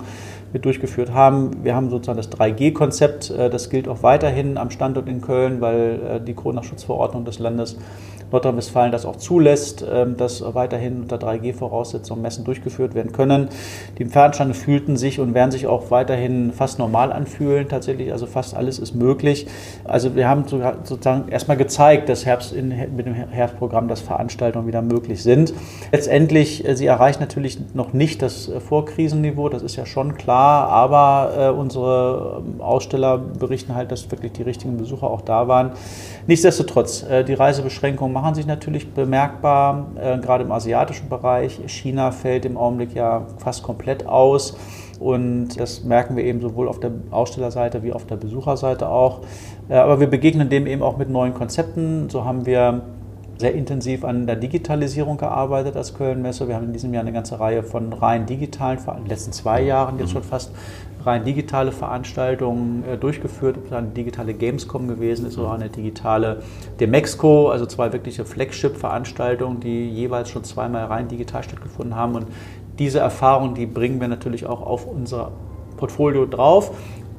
mit 0.53 0.65
durchgeführt 0.65 1.13
haben. 1.13 1.65
Wir 1.65 1.75
haben 1.75 1.91
sozusagen 1.91 2.17
das 2.17 2.31
3G-Konzept, 2.31 3.31
das 3.31 3.71
gilt 3.71 3.89
auch 3.89 4.03
weiterhin 4.03 4.59
am 4.59 4.71
Standort 4.71 5.09
in 5.09 5.21
Köln, 5.21 5.61
weil 5.61 6.21
die 6.27 6.35
Corona-Schutzverordnung 6.35 7.25
des 7.25 7.39
Landes 7.39 7.77
Nordrhein-Westfalen 8.33 8.91
das 8.91 9.05
auch 9.05 9.17
zulässt, 9.17 9.85
ähm, 9.89 10.17
dass 10.17 10.43
weiterhin 10.55 11.03
unter 11.03 11.17
3G-Voraussetzungen 11.17 12.23
Messen 12.23 12.45
durchgeführt 12.45 12.95
werden 12.95 13.13
können. 13.13 13.49
Die 13.99 14.07
Veranstalter 14.07 14.55
fühlten 14.55 14.97
sich 14.97 15.21
und 15.21 15.35
werden 15.35 15.51
sich 15.51 15.67
auch 15.67 15.91
weiterhin 15.91 16.53
fast 16.53 16.79
normal 16.79 17.13
anfühlen. 17.13 17.69
Tatsächlich, 17.69 18.11
also 18.13 18.27
fast 18.27 18.57
alles 18.57 18.79
ist 18.79 18.95
möglich. 18.95 19.47
Also 19.85 20.17
wir 20.17 20.29
haben 20.29 20.45
sozusagen 20.49 21.31
erstmal 21.31 21.57
gezeigt, 21.57 22.09
dass 22.09 22.27
Herbst 22.27 22.53
in, 22.53 22.69
mit 22.97 23.07
dem 23.07 23.15
Herbstprogramm, 23.15 23.89
dass 23.89 24.01
Veranstaltungen 24.01 24.67
wieder 24.67 24.83
möglich 24.83 25.23
sind. 25.23 25.53
Letztendlich, 25.93 26.67
äh, 26.67 26.75
sie 26.75 26.87
erreichen 26.87 27.21
natürlich 27.21 27.59
noch 27.75 27.93
nicht 27.93 28.23
das 28.23 28.49
äh, 28.49 28.61
Vorkrisenniveau, 28.61 29.49
das 29.49 29.63
ist 29.63 29.77
ja 29.77 29.87
schon 29.87 30.15
klar, 30.15 30.42
aber 30.43 31.33
äh, 31.37 31.49
unsere 31.51 32.43
ähm, 32.45 32.61
Aussteller 32.61 33.19
berichten 33.19 33.75
halt, 33.75 33.93
dass 33.93 34.11
wirklich 34.11 34.33
die 34.33 34.43
richtigen 34.43 34.77
Besucher 34.77 35.09
auch 35.09 35.21
da 35.21 35.47
waren. 35.49 35.73
Nichtsdestotrotz, 36.27 37.05
die 37.27 37.35
Reisebeschränkungen 37.35 38.13
machen 38.13 38.33
machen 38.33 38.37
sich 38.37 38.47
natürlich 38.47 38.95
bemerkbar, 38.95 39.89
äh, 40.01 40.17
gerade 40.19 40.45
im 40.45 40.53
asiatischen 40.53 41.09
Bereich. 41.11 41.61
China 41.67 42.13
fällt 42.13 42.47
im 42.47 42.57
Augenblick 42.57 42.95
ja 42.95 43.27
fast 43.39 43.63
komplett 43.63 44.07
aus. 44.07 44.57
und 45.01 45.59
das 45.59 45.83
merken 45.83 46.17
wir 46.17 46.25
eben 46.25 46.41
sowohl 46.41 46.69
auf 46.69 46.79
der 46.79 46.93
Ausstellerseite 47.11 47.83
wie 47.83 47.93
auf 47.93 48.07
der 48.07 48.17
Besucherseite 48.17 48.89
auch. 48.89 49.21
Äh, 49.69 49.75
aber 49.75 50.01
wir 50.01 50.07
begegnen 50.07 50.49
dem 50.49 50.67
eben 50.67 50.83
auch 50.83 50.97
mit 50.97 51.11
neuen 51.11 51.35
Konzepten. 51.35 52.09
So 52.09 52.25
haben 52.25 52.47
wir 52.47 52.83
sehr 53.43 53.55
intensiv 53.55 54.05
an 54.05 54.29
der 54.29 54.37
Digitalisierung 54.37 55.17
gearbeitet 55.17 55.77
als 55.77 55.95
Köln-Messe. 55.95 56.47
Wir 56.47 56.55
haben 56.55 56.67
in 56.67 56.73
diesem 56.73 56.95
Jahr 56.95 57.03
eine 57.03 57.13
ganze 57.13 57.41
Reihe 57.41 57.65
von 57.65 57.93
rein 57.93 58.25
digitalen, 58.25 58.79
in 58.79 59.03
den 59.03 59.07
letzten 59.07 59.33
zwei 59.33 59.63
Jahren 59.63 59.99
jetzt 59.99 60.13
schon 60.13 60.23
fast 60.23 60.53
rein 61.05 61.25
digitale 61.25 61.73
Veranstaltungen 61.73 62.85
äh, 62.85 62.97
durchgeführt. 62.97 63.59
Ob 63.59 63.67
es 63.67 63.73
eine 63.73 63.89
digitale 63.89 64.33
Gamescom 64.33 64.87
gewesen 64.87 65.27
ist 65.27 65.37
oder 65.39 65.51
eine 65.53 65.69
digitale 65.69 66.45
Demexco, 66.79 67.49
also 67.49 67.67
zwei 67.67 67.93
wirkliche 67.93 68.25
Flagship-Veranstaltungen, 68.25 69.59
die 69.59 69.91
jeweils 69.91 70.31
schon 70.31 70.45
zweimal 70.45 70.85
rein 70.85 71.09
digital 71.09 71.43
stattgefunden 71.43 71.97
haben. 71.97 72.15
Und 72.15 72.27
diese 72.79 73.01
Erfahrung, 73.01 73.55
die 73.55 73.67
bringen 73.67 74.01
wir 74.01 74.07
natürlich 74.07 74.47
auch 74.47 74.65
auf 74.65 74.87
unser 74.87 75.33
Portfolio 75.79 76.27
drauf 76.27 76.71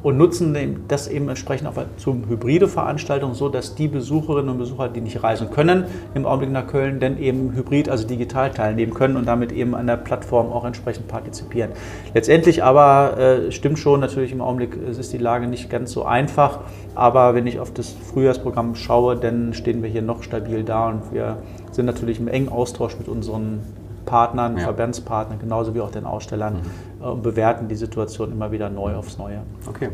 und 0.04 0.18
nutzen 0.18 0.84
das 0.88 1.08
eben 1.08 1.30
entsprechend 1.30 1.68
auch 1.68 1.82
zum 1.98 2.28
hybride 2.28 2.68
Veranstaltungen, 2.68 3.34
so 3.34 3.50
dass 3.50 3.76
die 3.76 3.88
Besucherinnen 3.88 4.50
und 4.50 4.58
Besucher, 4.58 4.90
die 4.90 5.02
nicht 5.02 5.24
reisen 5.24 5.50
können, 5.50 5.86
im 6.14 6.26
Augenblick 6.26 6.52
nach 6.52 6.68
Köln, 6.68 7.00
dann 7.00 7.18
eben 7.18 7.54
hybrid, 7.54 7.90
also 7.90 8.06
digital 8.06 8.52
teilnehmen 8.52 8.94
können 8.94 9.16
und 9.16 9.26
damit 9.26 9.52
eben 9.54 9.74
an 9.74 9.88
der 9.88 9.98
Plattform 9.98 10.52
auch 10.52 10.66
entsprechend 10.66 11.08
partizipieren. 11.08 11.72
Letztendlich 12.14 12.64
aber 12.64 13.18
äh, 13.18 13.52
stimmt 13.52 13.80
schon, 13.80 14.02
natürlich 14.02 14.34
im 14.34 14.42
Augenblick 14.42 14.76
ist 14.76 15.14
die 15.14 15.18
Lage 15.18 15.48
nicht 15.48 15.70
ganz 15.70 15.92
so 15.92 16.04
einfach, 16.04 16.60
aber 16.96 17.34
wenn 17.34 17.48
ich 17.48 17.60
auf 17.60 17.74
das 17.74 17.90
Frühjahrsprogramm 17.90 18.76
schaue, 18.76 19.16
dann 19.16 19.54
stehen 19.54 19.82
wir 19.82 19.90
hier 19.90 20.02
noch 20.02 20.24
stabil 20.24 20.64
da 20.64 20.90
und 20.90 21.14
wir 21.14 21.38
sind 21.72 21.86
natürlich 21.86 22.20
im 22.20 22.28
engen 22.28 22.50
Austausch 22.50 22.98
mit 23.00 23.08
unseren 23.08 23.62
Partnern, 24.06 24.58
ja. 24.58 24.64
Verbandspartnern, 24.64 25.40
genauso 25.40 25.76
wie 25.76 25.82
auch 25.82 25.92
den 25.92 26.06
Ausstellern 26.06 26.62
mhm. 27.00 27.06
und 27.06 27.24
bewerten 27.24 27.68
die 27.68 27.76
Situation 27.76 28.32
immer 28.32 28.52
wieder 28.52 28.70
neu 28.70 28.96
aufs 28.96 29.18
Neue. 29.18 29.42
Okay. 29.68 29.90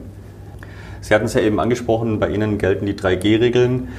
Sie 1.01 1.15
hatten 1.15 1.25
es 1.25 1.33
ja 1.33 1.41
eben 1.41 1.59
angesprochen, 1.59 2.19
bei 2.19 2.29
Ihnen 2.29 2.57
gelten 2.57 2.85
die 2.85 2.93
3G-Regeln. 2.93 3.89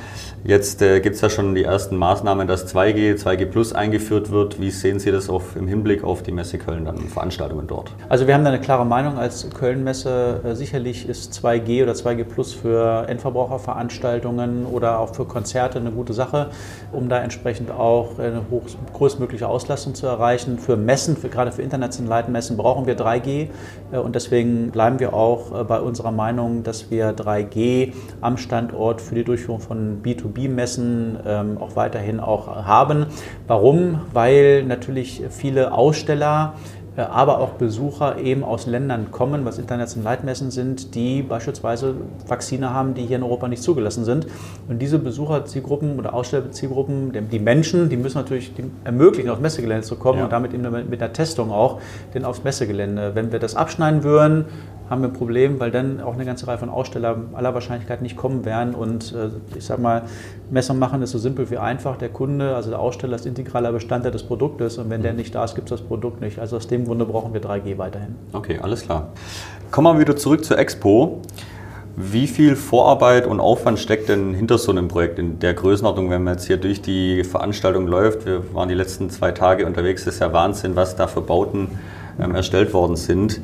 Jetzt 0.43 0.81
äh, 0.81 1.01
gibt 1.01 1.17
es 1.17 1.21
ja 1.21 1.29
schon 1.29 1.55
die 1.55 1.65
ersten 1.65 1.97
Maßnahmen, 1.97 2.49
dass 2.49 2.75
2G, 2.75 3.23
2G 3.23 3.45
Plus 3.45 3.75
eingeführt 3.75 4.31
wird. 4.31 4.59
Wie 4.59 4.71
sehen 4.71 4.99
Sie 4.99 5.13
das 5.13 5.29
auf, 5.29 5.55
im 5.55 5.69
Hinblick 5.69 6.03
auf 6.03 6.23
die 6.23 6.33
Messe 6.33 6.57
Köln, 6.57 6.87
dann 6.87 6.97
Veranstaltungen 6.97 7.67
dort? 7.67 7.93
Also 8.09 8.27
wir 8.27 8.33
haben 8.33 8.43
da 8.43 8.49
eine 8.49 8.61
klare 8.61 8.87
Meinung 8.87 9.19
als 9.19 9.51
Köln-Messe. 9.51 10.41
Äh, 10.43 10.55
sicherlich 10.55 11.07
ist 11.07 11.35
2G 11.35 11.83
oder 11.83 11.93
2G 11.93 12.25
Plus 12.25 12.55
für 12.55 13.07
Endverbraucherveranstaltungen 13.07 14.65
oder 14.65 15.01
auch 15.01 15.15
für 15.15 15.27
Konzerte 15.27 15.79
eine 15.79 15.91
gute 15.91 16.15
Sache, 16.15 16.49
um 16.91 17.11
da 17.11 17.19
entsprechend 17.19 17.71
auch 17.71 18.19
eine 18.19 18.41
hoch, 18.51 18.63
größtmögliche 18.95 19.47
Auslastung 19.47 19.95
zu 19.95 20.07
erreichen. 20.07 20.59
Für 20.59 20.79
Messen, 20.79 21.19
für, 21.19 21.29
gerade 21.29 21.53
für 21.53 21.61
internationale 21.61 22.31
Messen 22.31 22.57
brauchen 22.57 22.87
wir 22.87 22.97
3G 22.97 23.49
äh, 23.93 23.99
und 23.99 24.15
deswegen 24.15 24.71
bleiben 24.71 25.01
wir 25.01 25.13
auch 25.13 25.61
äh, 25.61 25.65
bei 25.65 25.81
unserer 25.81 26.13
Meinung, 26.13 26.63
dass 26.63 26.91
wir 26.91 27.15
3G 27.15 27.93
am 28.23 28.39
Standort 28.39 29.03
für 29.03 29.15
die 29.15 29.25
Durchführung 29.25 29.61
von 29.61 30.03
B2B 30.03 30.30
B2B-Messen 30.33 31.19
ähm, 31.27 31.59
auch 31.59 31.77
weiterhin 31.77 32.21
auch 32.21 32.49
haben. 32.49 33.07
Warum? 33.47 34.01
Weil 34.13 34.65
natürlich 34.65 35.23
viele 35.31 35.73
Aussteller 35.73 36.55
äh, 36.97 37.03
aber 37.03 37.39
auch 37.39 37.51
Besucher 37.51 38.19
eben 38.19 38.43
aus 38.43 38.67
Ländern 38.67 39.11
kommen, 39.11 39.45
was 39.45 39.59
internationale 39.59 40.11
Leitmessen 40.11 40.51
sind, 40.51 40.95
die 40.95 41.23
beispielsweise 41.23 41.95
Vakzine 42.27 42.75
haben, 42.75 42.95
die 42.95 43.07
hier 43.07 43.17
in 43.17 43.23
Europa 43.23 43.49
nicht 43.49 43.63
zugelassen 43.63 44.05
sind. 44.05 44.27
Und 44.69 44.81
diese 44.81 44.99
Besucherzielgruppen 44.99 45.99
oder 45.99 46.15
Ausstellerzielgruppen, 46.15 47.13
die 47.31 47.39
Menschen, 47.39 47.89
die 47.89 47.97
müssen 47.97 48.19
natürlich 48.19 48.53
ermöglichen, 48.85 49.31
aufs 49.31 49.41
Messegelände 49.41 49.85
zu 49.85 49.97
kommen 49.97 50.19
ja. 50.19 50.25
und 50.25 50.33
damit 50.33 50.53
eben 50.53 50.91
mit 50.91 51.01
der 51.01 51.13
Testung 51.13 51.53
auch 51.53 51.81
denn 52.15 52.25
aufs 52.25 52.43
Messegelände. 52.43 53.13
Wenn 53.15 53.31
wir 53.31 53.39
das 53.39 53.55
abschneiden 53.55 54.03
würden, 54.03 54.47
haben 54.91 55.03
wir 55.03 55.09
ein 55.09 55.15
Problem, 55.15 55.61
weil 55.61 55.71
dann 55.71 56.01
auch 56.01 56.15
eine 56.15 56.25
ganze 56.25 56.49
Reihe 56.49 56.59
von 56.59 56.69
Ausstellern 56.69 57.29
aller 57.33 57.55
Wahrscheinlichkeit 57.55 58.03
nicht 58.03 58.17
kommen 58.17 58.45
werden. 58.45 58.75
Und 58.75 59.15
äh, 59.15 59.31
ich 59.57 59.65
sage 59.65 59.81
mal, 59.81 60.03
Messer 60.51 60.75
machen 60.75 61.01
ist 61.01 61.13
so 61.13 61.19
simpel 61.19 61.49
wie 61.49 61.59
einfach. 61.59 61.97
Der 61.97 62.09
Kunde, 62.09 62.57
also 62.57 62.71
der 62.71 62.81
Aussteller, 62.81 63.15
ist 63.15 63.25
integraler 63.25 63.71
Bestandteil 63.71 64.11
des 64.11 64.25
Produktes. 64.25 64.79
Und 64.79 64.91
wenn 64.91 65.03
der 65.03 65.13
mhm. 65.13 65.19
nicht 65.19 65.35
da 65.35 65.45
ist, 65.45 65.55
gibt 65.55 65.71
es 65.71 65.79
das 65.79 65.87
Produkt 65.87 66.21
nicht. 66.21 66.41
Also 66.41 66.57
aus 66.57 66.67
dem 66.67 66.85
Grunde 66.85 67.05
brauchen 67.05 67.33
wir 67.33 67.41
3G 67.41 67.79
weiterhin. 67.79 68.17
Okay, 68.33 68.59
alles 68.61 68.83
klar. 68.83 69.11
Kommen 69.71 69.97
wir 69.97 70.01
wieder 70.01 70.17
zurück 70.17 70.45
zur 70.45 70.59
Expo. 70.59 71.23
Wie 71.97 72.27
viel 72.27 72.57
Vorarbeit 72.57 73.27
und 73.27 73.39
Aufwand 73.41 73.79
steckt 73.79 74.09
denn 74.09 74.35
hinter 74.35 74.59
so 74.59 74.73
einem 74.73 74.89
Projekt 74.89 75.19
in 75.19 75.39
der 75.39 75.55
Größenordnung, 75.55 76.11
wenn 76.11 76.25
man 76.25 76.35
jetzt 76.35 76.47
hier 76.47 76.57
durch 76.57 76.83
die 76.83 77.23
Veranstaltung 77.25 77.87
läuft? 77.87 78.27
Wir 78.27 78.55
waren 78.55 78.69
die 78.69 78.75
letzten 78.75 79.11
zwei 79.11 79.33
Tage 79.33 79.67
unterwegs, 79.67 80.05
das 80.05 80.15
ist 80.15 80.21
ja 80.21 80.33
Wahnsinn, 80.33 80.77
was 80.77 80.97
da 80.97 81.07
für 81.07 81.21
Bauten 81.21 81.79
erstellt 82.21 82.73
worden 82.75 82.97
sind. 82.97 83.41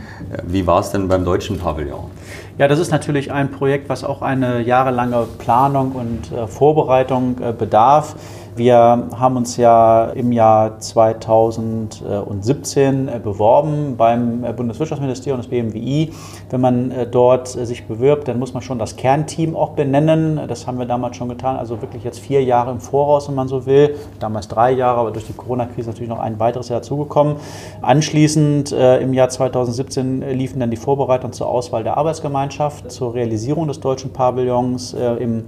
Wie 0.46 0.66
war 0.66 0.80
es 0.80 0.90
denn 0.90 1.08
beim 1.08 1.24
deutschen 1.24 1.58
Pavillon? 1.58 2.10
Ja, 2.58 2.68
das 2.68 2.78
ist 2.78 2.90
natürlich 2.90 3.32
ein 3.32 3.50
Projekt, 3.50 3.88
was 3.88 4.04
auch 4.04 4.22
eine 4.22 4.60
jahrelange 4.62 5.26
Planung 5.38 5.92
und 5.92 6.32
äh, 6.32 6.46
Vorbereitung 6.46 7.36
äh, 7.40 7.52
bedarf. 7.52 8.16
Wir 8.56 9.08
haben 9.14 9.36
uns 9.36 9.56
ja 9.58 10.06
im 10.06 10.32
Jahr 10.32 10.80
2017 10.80 13.08
äh, 13.08 13.20
beworben 13.22 13.96
beim 13.98 14.44
äh, 14.44 14.52
Bundeswirtschaftsministerium, 14.54 15.38
das 15.38 15.48
BMWI. 15.48 16.14
Wenn 16.48 16.60
man 16.62 16.90
äh, 16.90 17.06
dort 17.06 17.48
sich 17.48 17.86
bewirbt, 17.86 18.28
dann 18.28 18.38
muss 18.38 18.54
man 18.54 18.62
schon 18.62 18.78
das 18.78 18.96
Kernteam 18.96 19.54
auch 19.54 19.72
benennen. 19.72 20.40
Das 20.48 20.66
haben 20.66 20.78
wir 20.78 20.86
damals 20.86 21.18
schon 21.18 21.28
getan, 21.28 21.56
also 21.56 21.82
wirklich 21.82 22.02
jetzt 22.02 22.18
vier 22.18 22.42
Jahre 22.44 22.70
im 22.70 22.80
Voraus, 22.80 23.28
wenn 23.28 23.34
man 23.34 23.46
so 23.46 23.66
will. 23.66 23.94
Damals 24.20 24.48
drei 24.48 24.72
Jahre, 24.72 25.00
aber 25.00 25.10
durch 25.10 25.26
die 25.26 25.34
Corona-Krise 25.34 25.90
natürlich 25.90 26.08
noch 26.08 26.20
ein 26.20 26.40
weiteres 26.40 26.70
Jahr 26.70 26.80
zugekommen. 26.80 27.36
Anschließend 27.82 28.72
im 28.72 29.12
Jahr 29.12 29.28
2017 29.28 30.30
liefen 30.30 30.60
dann 30.60 30.70
die 30.70 30.78
Vorbereitungen 30.78 31.34
zur 31.34 31.48
Auswahl 31.48 31.84
der 31.84 31.98
Arbeitsgemeinschaft, 31.98 32.90
zur 32.90 33.12
Realisierung 33.12 33.68
des 33.68 33.80
deutschen 33.80 34.14
Pavillons 34.14 34.94
im 34.94 35.44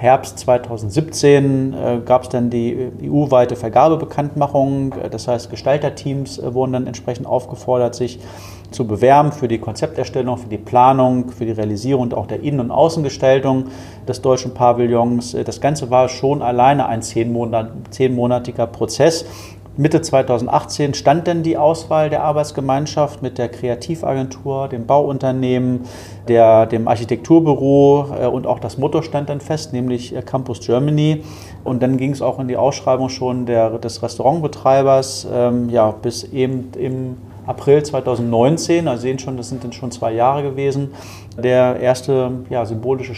Herbst 0.00 0.38
2017 0.38 1.74
äh, 1.74 2.00
gab 2.06 2.22
es 2.22 2.30
dann 2.30 2.48
die 2.48 2.90
EU-weite 3.04 3.54
Vergabebekanntmachung. 3.54 4.94
Das 5.10 5.28
heißt, 5.28 5.50
Gestalterteams 5.50 6.38
äh, 6.38 6.54
wurden 6.54 6.72
dann 6.72 6.86
entsprechend 6.86 7.26
aufgefordert, 7.26 7.94
sich 7.94 8.18
zu 8.70 8.86
bewerben 8.86 9.30
für 9.30 9.46
die 9.46 9.58
Konzepterstellung, 9.58 10.38
für 10.38 10.48
die 10.48 10.56
Planung, 10.56 11.28
für 11.28 11.44
die 11.44 11.52
Realisierung 11.52 12.04
und 12.04 12.14
auch 12.14 12.26
der 12.26 12.40
Innen- 12.40 12.60
und 12.60 12.70
Außengestaltung 12.70 13.66
des 14.08 14.22
deutschen 14.22 14.54
Pavillons. 14.54 15.34
Äh, 15.34 15.44
das 15.44 15.60
Ganze 15.60 15.90
war 15.90 16.08
schon 16.08 16.40
alleine 16.40 16.86
ein 16.86 17.02
zehnmonatiger 17.02 18.68
Prozess. 18.68 19.26
Mitte 19.76 20.02
2018 20.02 20.94
stand 20.94 21.26
denn 21.26 21.42
die 21.42 21.56
Auswahl 21.56 22.10
der 22.10 22.24
Arbeitsgemeinschaft 22.24 23.22
mit 23.22 23.38
der 23.38 23.48
Kreativagentur, 23.48 24.68
dem 24.68 24.86
Bauunternehmen, 24.86 25.82
der, 26.26 26.66
dem 26.66 26.88
Architekturbüro 26.88 28.06
äh, 28.20 28.26
und 28.26 28.46
auch 28.46 28.58
das 28.58 28.78
Motto 28.78 29.00
stand 29.02 29.28
dann 29.28 29.40
fest, 29.40 29.72
nämlich 29.72 30.14
äh, 30.14 30.22
Campus 30.22 30.60
Germany. 30.60 31.22
Und 31.62 31.82
dann 31.82 31.96
ging 31.98 32.10
es 32.10 32.20
auch 32.20 32.40
in 32.40 32.48
die 32.48 32.56
Ausschreibung 32.56 33.08
schon 33.08 33.46
der, 33.46 33.78
des 33.78 34.02
Restaurantbetreibers, 34.02 35.28
ähm, 35.32 35.70
ja, 35.70 35.92
bis 35.92 36.24
eben 36.24 36.72
im 36.76 37.16
April 37.46 37.82
2019, 37.82 38.88
also 38.88 39.02
sehen 39.02 39.18
schon, 39.18 39.36
das 39.36 39.48
sind 39.48 39.62
dann 39.64 39.72
schon 39.72 39.90
zwei 39.90 40.12
Jahre 40.12 40.42
gewesen, 40.42 40.92
der 41.36 41.80
erste 41.80 42.32
ja, 42.50 42.66
symbolische 42.66 43.14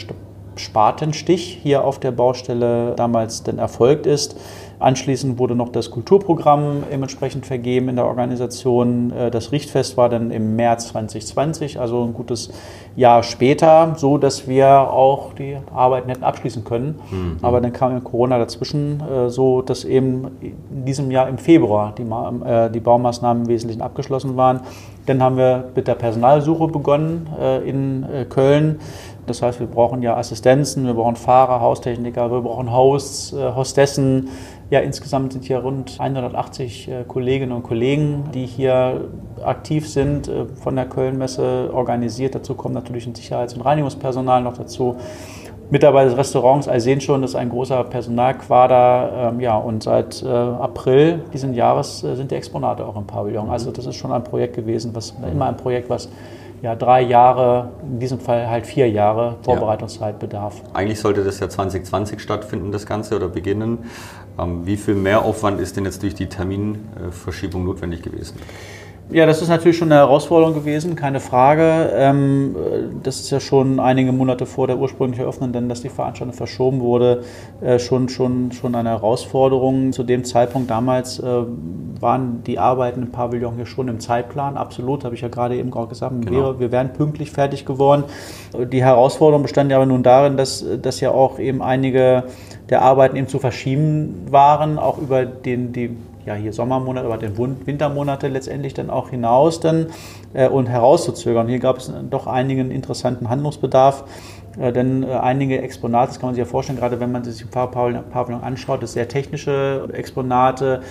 Spatenstich 0.56 1.61
hier 1.62 1.85
auf 1.85 1.99
der 1.99 2.11
Baustelle 2.12 2.94
damals 2.97 3.42
dann 3.42 3.59
erfolgt 3.59 4.06
ist. 4.06 4.37
Anschließend 4.83 5.39
wurde 5.39 5.55
noch 5.55 5.69
das 5.69 5.93
Kulturprogramm 5.93 6.83
entsprechend 6.91 7.47
vergeben 7.47 7.89
in 7.89 7.95
der 7.95 8.05
Organisation. 8.05 9.12
Äh, 9.12 9.31
das 9.31 9.53
Richtfest 9.53 9.97
war 9.97 10.09
dann 10.09 10.33
im 10.33 10.57
März 10.57 10.89
2020, 10.89 11.79
also 11.79 12.03
ein 12.03 12.12
gutes 12.12 12.51
Jahr 12.97 13.23
später, 13.23 13.95
so 13.97 14.19
dass 14.19 14.49
wir 14.49 14.69
auch 14.69 15.35
die 15.35 15.57
Arbeiten 15.73 16.09
hätten 16.09 16.25
abschließen 16.25 16.65
können. 16.65 16.99
Mhm. 17.12 17.37
Aber 17.43 17.61
dann 17.61 17.73
kam 17.73 18.03
Corona 18.03 18.39
dazwischen, 18.39 19.01
äh, 19.01 19.31
so 19.31 19.62
dass 19.62 19.85
eben 19.85 20.27
in 20.41 20.85
diesem 20.85 21.12
Jahr 21.12 21.29
im 21.29 21.39
Februar 21.39 21.95
die, 21.97 22.03
äh, 22.03 22.69
die 22.69 22.81
Baumaßnahmen 22.81 23.45
im 23.45 23.49
Wesentlichen 23.49 23.83
abgeschlossen 23.83 24.37
waren. 24.37 24.62
Dann 25.07 25.23
haben 25.23 25.37
wir 25.37 25.71
mit 25.77 25.87
der 25.87 25.95
Personalsuche 25.95 26.69
begonnen 26.69 27.27
in 27.67 28.07
Köln. 28.29 28.79
Das 29.27 29.43
heißt, 29.43 29.59
wir 29.59 29.67
brauchen 29.67 30.01
ja 30.01 30.17
Assistenzen, 30.17 30.87
wir 30.87 30.95
brauchen 30.95 31.17
Fahrer, 31.17 31.61
Haustechniker, 31.61 32.31
wir 32.31 32.41
brauchen 32.41 32.73
Hosts, 32.73 33.33
Hostessen, 33.33 34.29
ja, 34.73 34.81
insgesamt 34.81 35.35
sind 35.35 35.45
hier 35.45 35.59
rund 35.59 36.00
180 36.00 36.88
äh, 36.88 37.05
Kolleginnen 37.07 37.52
und 37.52 37.62
Kollegen, 37.62 38.31
die 38.33 38.47
hier 38.47 39.02
aktiv 39.45 39.87
sind, 39.87 40.29
äh, 40.29 40.47
von 40.47 40.75
der 40.76 40.87
Kölnmesse 40.87 41.69
organisiert. 41.75 42.35
Dazu 42.35 42.55
kommt 42.55 42.75
natürlich 42.75 43.07
ein 43.07 43.14
Sicherheits- 43.14 43.52
und 43.52 43.61
Reinigungspersonal 43.61 44.41
noch 44.41 44.57
dazu. 44.57 44.97
Mitarbeiter 45.69 46.09
des 46.09 46.17
Restaurants, 46.17 46.71
sehen 46.83 47.02
schon, 47.02 47.21
das 47.21 47.33
ist 47.33 47.37
ein 47.37 47.50
großer 47.50 47.85
Personalquader. 47.85 49.33
Ähm, 49.35 49.41
ja, 49.41 49.59
und 49.59 49.83
seit 49.83 50.23
äh, 50.23 50.26
April 50.26 51.21
diesen 51.35 51.52
Jahres 51.52 52.02
äh, 52.02 52.17
sind 52.17 52.31
die 52.31 52.37
Exponate 52.37 52.87
auch 52.87 52.97
im 52.97 53.07
Pavillon. 53.07 53.50
Also 53.50 53.73
das 53.73 53.85
ist 53.85 53.97
schon 53.97 54.11
ein 54.11 54.25
Projekt 54.25 54.57
gewesen, 54.57 54.95
was 54.95 55.14
immer 55.31 55.49
ein 55.49 55.59
Projekt, 55.59 55.91
was 55.91 56.09
ja, 56.62 56.76
drei 56.76 57.02
Jahre, 57.02 57.73
in 57.83 57.99
diesem 57.99 58.21
Fall 58.21 58.49
halt 58.49 58.66
vier 58.66 58.88
Jahre 58.88 59.37
Vorbereitungszeit 59.42 60.21
bedarf. 60.21 60.62
Eigentlich 60.73 61.00
sollte 61.00 61.25
das 61.25 61.40
ja 61.40 61.49
2020 61.49 62.21
stattfinden, 62.21 62.71
das 62.71 62.87
Ganze, 62.87 63.16
oder 63.16 63.28
beginnen. 63.28 63.90
Ähm, 64.38 64.64
wie 64.64 64.76
viel 64.76 64.95
Mehraufwand 64.95 65.61
ist 65.61 65.76
denn 65.76 65.85
jetzt 65.85 66.02
durch 66.04 66.14
die 66.14 66.28
Terminverschiebung 66.28 67.64
notwendig 67.64 68.02
gewesen? 68.02 68.38
Ja, 69.12 69.26
das 69.26 69.42
ist 69.42 69.49
natürlich 69.49 69.76
schon 69.76 69.92
eine 69.92 70.00
Herausforderung 70.00 70.54
gewesen, 70.54 70.97
keine 70.97 71.21
Frage. 71.21 71.90
Ähm, 71.95 72.57
das 73.02 73.21
ist 73.21 73.31
ja 73.31 73.40
schon 73.40 73.78
einige 73.78 74.11
Monate 74.11 74.47
vor 74.47 74.66
der 74.66 74.78
ursprünglichen 74.78 75.23
Eröffnung, 75.23 75.52
denn 75.52 75.69
dass 75.69 75.83
die 75.83 75.90
Veranstaltung 75.90 76.35
verschoben 76.35 76.81
wurde, 76.81 77.23
äh, 77.61 77.78
schon, 77.78 78.09
schon, 78.09 78.52
schon 78.52 78.75
eine 78.75 78.88
Herausforderung. 78.88 79.92
Zu 79.92 80.02
dem 80.02 80.25
Zeitpunkt 80.25 80.71
damals 80.71 81.19
äh, 81.19 81.25
waren 82.00 82.42
die 82.45 82.59
Arbeiten 82.59 83.02
im 83.02 83.11
Pavillon 83.12 83.57
hier 83.57 83.66
schon 83.66 83.88
im 83.88 84.00
Zeitplan, 84.00 84.57
absolut, 84.57 85.04
habe 85.04 85.14
ich 85.14 85.21
ja 85.21 85.28
gerade 85.28 85.57
eben 85.57 85.73
auch 85.75 85.90
gesagt. 85.90 86.14
Genau. 86.25 86.31
Wir, 86.31 86.61
wir 86.61 86.73
wären 86.73 86.95
pünktlich 86.95 87.31
fertig 87.31 87.66
geworden. 87.66 88.04
Die 88.73 88.83
Herausforderung 88.83 89.42
bestand 89.42 89.71
ja 89.71 89.76
aber 89.76 89.87
nun 89.87 90.02
darin, 90.02 90.38
dass, 90.38 90.64
dass 90.81 91.00
ja 91.00 91.11
auch 91.11 91.38
eben 91.38 91.61
einige 91.61 92.25
der 92.71 92.81
Arbeiten 92.81 93.16
eben 93.16 93.28
zu 93.28 93.38
verschieben 93.38 94.26
waren, 94.31 94.78
auch 94.78 94.97
über 94.97 95.26
den, 95.26 95.73
die 95.73 95.97
ja 96.25 96.35
hier 96.35 96.52
Sommermonate, 96.52 97.07
aber 97.07 97.19
den 97.19 97.37
Wintermonate 97.38 98.29
letztendlich 98.29 98.75
dann 98.75 98.91
auch 98.91 99.11
hinaus 99.11 99.61
dann 99.61 99.87
äh, 100.35 100.49
und 100.49 100.69
herauszuzögern. 100.69 101.49
Hier 101.49 101.59
gab 101.59 101.79
es 101.79 101.93
doch 102.11 102.26
einigen 102.26 102.71
interessanten 102.71 103.29
Handlungsbedarf. 103.29 104.05
Äh, 104.59 104.73
denn 104.73 105.02
äh, 105.02 105.12
einige 105.12 105.61
Exponate, 105.61 106.09
das 106.09 106.21
kann 106.21 106.29
man 106.29 106.35
sich 106.35 106.45
ja 106.45 106.50
vorstellen, 106.50 106.79
gerade 106.79 107.00
wenn 107.00 107.12
man 107.12 107.25
sich 107.25 107.43
im 107.43 107.49
Pavillon 107.49 108.43
anschaut, 108.43 108.83
das 108.83 108.93
sehr 108.93 109.09
technische 109.09 109.88
Exponate, 109.93 110.83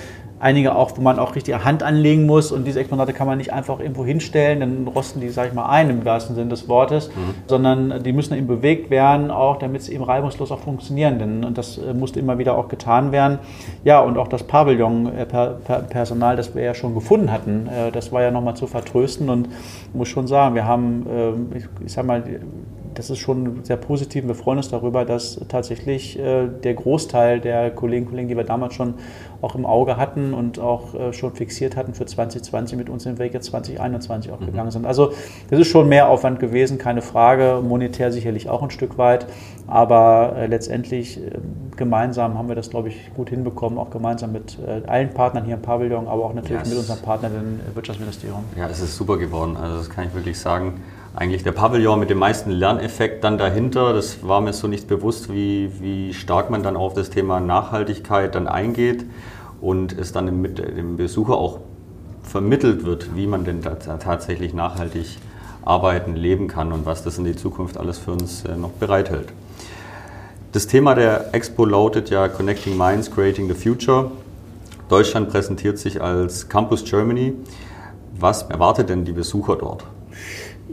einige 0.41 0.75
auch, 0.75 0.97
wo 0.97 1.01
man 1.01 1.19
auch 1.19 1.35
richtig 1.35 1.55
Hand 1.63 1.83
anlegen 1.83 2.25
muss 2.25 2.51
und 2.51 2.65
diese 2.65 2.79
Exponate 2.79 3.13
kann 3.13 3.27
man 3.27 3.37
nicht 3.37 3.53
einfach 3.53 3.79
irgendwo 3.79 4.03
hinstellen, 4.03 4.59
dann 4.59 4.87
rosten 4.87 5.21
die, 5.21 5.29
sag 5.29 5.47
ich 5.49 5.53
mal, 5.53 5.69
ein 5.69 5.89
im 5.89 6.03
wahrsten 6.03 6.35
Sinne 6.35 6.49
des 6.49 6.67
Wortes, 6.67 7.09
mhm. 7.09 7.35
sondern 7.47 8.03
die 8.03 8.11
müssen 8.11 8.35
eben 8.35 8.47
bewegt 8.47 8.89
werden, 8.89 9.29
auch 9.29 9.57
damit 9.57 9.83
sie 9.83 9.93
eben 9.93 10.03
reibungslos 10.03 10.51
auch 10.51 10.59
funktionieren, 10.59 11.19
denn 11.19 11.43
und 11.43 11.57
das 11.57 11.77
äh, 11.77 11.93
musste 11.93 12.19
immer 12.19 12.39
wieder 12.39 12.57
auch 12.57 12.67
getan 12.67 13.11
werden. 13.11 13.39
Ja, 13.83 13.99
und 13.99 14.17
auch 14.17 14.27
das 14.27 14.43
Pavillon-Personal, 14.43 16.35
das 16.35 16.55
wir 16.55 16.63
ja 16.63 16.73
schon 16.73 16.93
gefunden 16.93 17.31
hatten, 17.31 17.69
das 17.93 18.11
war 18.11 18.21
ja 18.21 18.31
nochmal 18.31 18.55
zu 18.55 18.67
vertrösten 18.67 19.29
und 19.29 19.47
ich 19.47 19.93
muss 19.93 20.07
schon 20.07 20.27
sagen, 20.27 20.55
wir 20.55 20.65
haben, 20.65 21.51
ich 21.85 21.91
sag 21.91 22.05
mal, 22.05 22.23
das 23.01 23.09
ist 23.09 23.17
schon 23.17 23.63
sehr 23.63 23.77
positiv. 23.77 24.27
Wir 24.27 24.35
freuen 24.35 24.59
uns 24.59 24.69
darüber, 24.69 25.05
dass 25.05 25.41
tatsächlich 25.49 26.19
äh, 26.19 26.47
der 26.47 26.75
Großteil 26.75 27.39
der 27.39 27.71
Kolleginnen 27.71 28.05
und 28.05 28.11
Kollegen, 28.11 28.29
die 28.29 28.37
wir 28.37 28.43
damals 28.43 28.75
schon 28.75 28.93
auch 29.41 29.55
im 29.55 29.65
Auge 29.65 29.97
hatten 29.97 30.35
und 30.35 30.59
auch 30.59 30.93
äh, 30.93 31.11
schon 31.11 31.33
fixiert 31.33 31.75
hatten 31.75 31.95
für 31.95 32.05
2020 32.05 32.77
mit 32.77 32.89
uns 32.89 33.05
den 33.05 33.17
Weg 33.17 33.33
jetzt 33.33 33.47
2021 33.47 34.31
auch 34.31 34.39
mhm. 34.39 34.45
gegangen 34.45 34.69
sind. 34.69 34.85
Also 34.85 35.13
das 35.49 35.59
ist 35.59 35.69
schon 35.69 35.89
mehr 35.89 36.09
Aufwand 36.09 36.39
gewesen, 36.39 36.77
keine 36.77 37.01
Frage, 37.01 37.61
monetär 37.67 38.11
sicherlich 38.11 38.49
auch 38.49 38.61
ein 38.61 38.69
Stück 38.69 38.99
weit, 38.99 39.25
aber 39.65 40.33
äh, 40.37 40.45
letztendlich 40.45 41.19
gemeinsam 41.75 42.37
haben 42.37 42.49
wir 42.49 42.55
das, 42.55 42.69
glaube 42.69 42.89
ich, 42.89 43.11
gut 43.15 43.31
hinbekommen, 43.31 43.79
auch 43.79 43.89
gemeinsam 43.89 44.33
mit 44.33 44.59
allen 44.85 45.09
Partnern 45.13 45.45
hier 45.45 45.55
im 45.55 45.61
Pavillon, 45.61 46.07
aber 46.07 46.25
auch 46.25 46.33
natürlich 46.33 46.59
yes. 46.59 46.69
mit 46.69 46.77
unserem 46.77 46.99
Partner, 46.99 47.29
dem 47.29 47.59
Wirtschaftsministerium. 47.73 48.43
Ja, 48.55 48.67
es 48.67 48.81
ist 48.81 48.95
super 48.95 49.17
geworden, 49.17 49.57
also 49.57 49.77
das 49.77 49.89
kann 49.89 50.05
ich 50.05 50.13
wirklich 50.13 50.37
sagen 50.37 50.75
eigentlich 51.13 51.43
der 51.43 51.51
Pavillon 51.51 51.99
mit 51.99 52.09
dem 52.09 52.19
meisten 52.19 52.51
Lerneffekt 52.51 53.23
dann 53.23 53.37
dahinter. 53.37 53.93
Das 53.93 54.25
war 54.25 54.41
mir 54.41 54.53
so 54.53 54.67
nicht 54.67 54.87
bewusst, 54.87 55.31
wie, 55.31 55.71
wie 55.79 56.13
stark 56.13 56.49
man 56.49 56.63
dann 56.63 56.77
auf 56.77 56.93
das 56.93 57.09
Thema 57.09 57.39
Nachhaltigkeit 57.39 58.33
dann 58.35 58.47
eingeht 58.47 59.05
und 59.59 59.97
es 59.97 60.11
dann 60.11 60.25
dem, 60.25 60.55
dem 60.55 60.97
Besucher 60.97 61.35
auch 61.35 61.59
vermittelt 62.23 62.85
wird, 62.85 63.15
wie 63.15 63.27
man 63.27 63.43
denn 63.43 63.61
tatsächlich 63.61 64.53
nachhaltig 64.53 65.17
arbeiten, 65.63 66.15
leben 66.15 66.47
kann 66.47 66.71
und 66.71 66.85
was 66.85 67.03
das 67.03 67.17
in 67.17 67.25
die 67.25 67.35
Zukunft 67.35 67.77
alles 67.77 67.99
für 67.99 68.11
uns 68.11 68.45
äh, 68.45 68.55
noch 68.55 68.71
bereithält. 68.71 69.29
Das 70.53 70.67
Thema 70.67 70.95
der 70.95 71.33
Expo 71.33 71.65
lautet 71.65 72.09
ja 72.09 72.27
Connecting 72.27 72.77
Minds, 72.77 73.11
Creating 73.11 73.47
the 73.47 73.53
Future. 73.53 74.11
Deutschland 74.89 75.29
präsentiert 75.29 75.77
sich 75.77 76.01
als 76.01 76.49
Campus 76.49 76.83
Germany. 76.83 77.33
Was 78.19 78.43
erwartet 78.43 78.89
denn 78.89 79.05
die 79.05 79.13
Besucher 79.13 79.55
dort? 79.55 79.85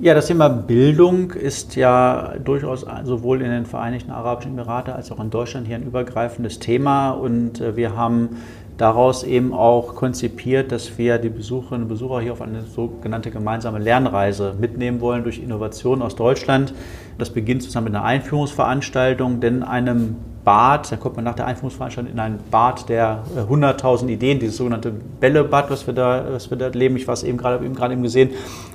Ja, 0.00 0.14
das 0.14 0.28
Thema 0.28 0.48
Bildung 0.48 1.32
ist 1.32 1.74
ja 1.74 2.34
durchaus 2.44 2.86
sowohl 3.02 3.42
in 3.42 3.50
den 3.50 3.66
Vereinigten 3.66 4.12
Arabischen 4.12 4.52
Emiraten 4.52 4.94
als 4.94 5.10
auch 5.10 5.18
in 5.18 5.30
Deutschland 5.30 5.66
hier 5.66 5.74
ein 5.74 5.82
übergreifendes 5.82 6.60
Thema 6.60 7.10
und 7.10 7.60
äh, 7.60 7.74
wir 7.74 7.96
haben 7.96 8.36
daraus 8.76 9.24
eben 9.24 9.52
auch 9.52 9.96
konzipiert, 9.96 10.70
dass 10.70 10.98
wir 10.98 11.18
die 11.18 11.30
Besucherinnen 11.30 11.82
und 11.82 11.88
Besucher 11.88 12.20
hier 12.20 12.32
auf 12.32 12.42
eine 12.42 12.62
sogenannte 12.62 13.32
gemeinsame 13.32 13.80
Lernreise 13.80 14.54
mitnehmen 14.60 15.00
wollen 15.00 15.24
durch 15.24 15.42
Innovationen 15.42 16.02
aus 16.02 16.14
Deutschland. 16.14 16.74
Das 17.18 17.30
beginnt 17.30 17.64
zusammen 17.64 17.86
mit 17.86 17.96
einer 17.96 18.04
Einführungsveranstaltung, 18.04 19.40
denn 19.40 19.64
einem 19.64 20.14
Bad, 20.48 20.90
da 20.90 20.96
kommt 20.96 21.16
man 21.16 21.26
nach 21.26 21.34
der 21.34 21.46
Einführungsveranstaltung 21.46 22.10
in 22.10 22.18
ein 22.18 22.38
Bad 22.50 22.88
der 22.88 23.22
100.000 23.36 24.08
äh, 24.08 24.12
Ideen, 24.14 24.38
dieses 24.38 24.56
sogenannte 24.56 24.90
Bällebad, 24.90 25.70
was 25.70 25.86
wir 25.86 25.92
da, 25.92 26.24
was 26.30 26.48
wir 26.48 26.56
da 26.56 26.68
leben. 26.68 26.96
Ich 26.96 27.06
war 27.06 27.12
es 27.12 27.22
eben 27.22 27.36
gerade 27.36 27.62
eben, 27.62 27.74
gerade 27.74 27.92
eben 27.92 28.02
gesehen, 28.02 28.30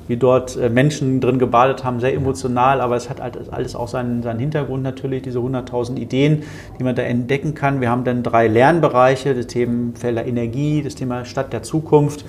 wie 0.07 0.15
dort 0.15 0.55
äh, 0.55 0.69
Menschen 0.69 1.19
drin 1.19 1.39
gebadet 1.39 1.83
haben, 1.83 1.99
sehr 1.99 2.13
emotional, 2.13 2.79
aber 2.79 2.95
es 2.95 3.09
hat 3.09 3.19
halt 3.19 3.51
alles 3.51 3.75
auch 3.75 3.87
seinen, 3.87 4.21
seinen 4.21 4.37
Hintergrund 4.37 4.83
natürlich, 4.83 5.23
diese 5.23 5.39
100.000 5.39 5.97
Ideen, 5.97 6.43
die 6.77 6.83
man 6.83 6.93
da 6.93 7.01
entdecken 7.01 7.55
kann. 7.55 7.81
Wir 7.81 7.89
haben 7.89 8.03
dann 8.03 8.21
drei 8.21 8.47
Lernbereiche, 8.47 9.33
das 9.33 9.47
Themenfelder 9.47 10.27
Energie, 10.27 10.83
das 10.83 10.93
Thema 10.93 11.25
Stadt 11.25 11.53
der 11.53 11.63
Zukunft, 11.63 12.23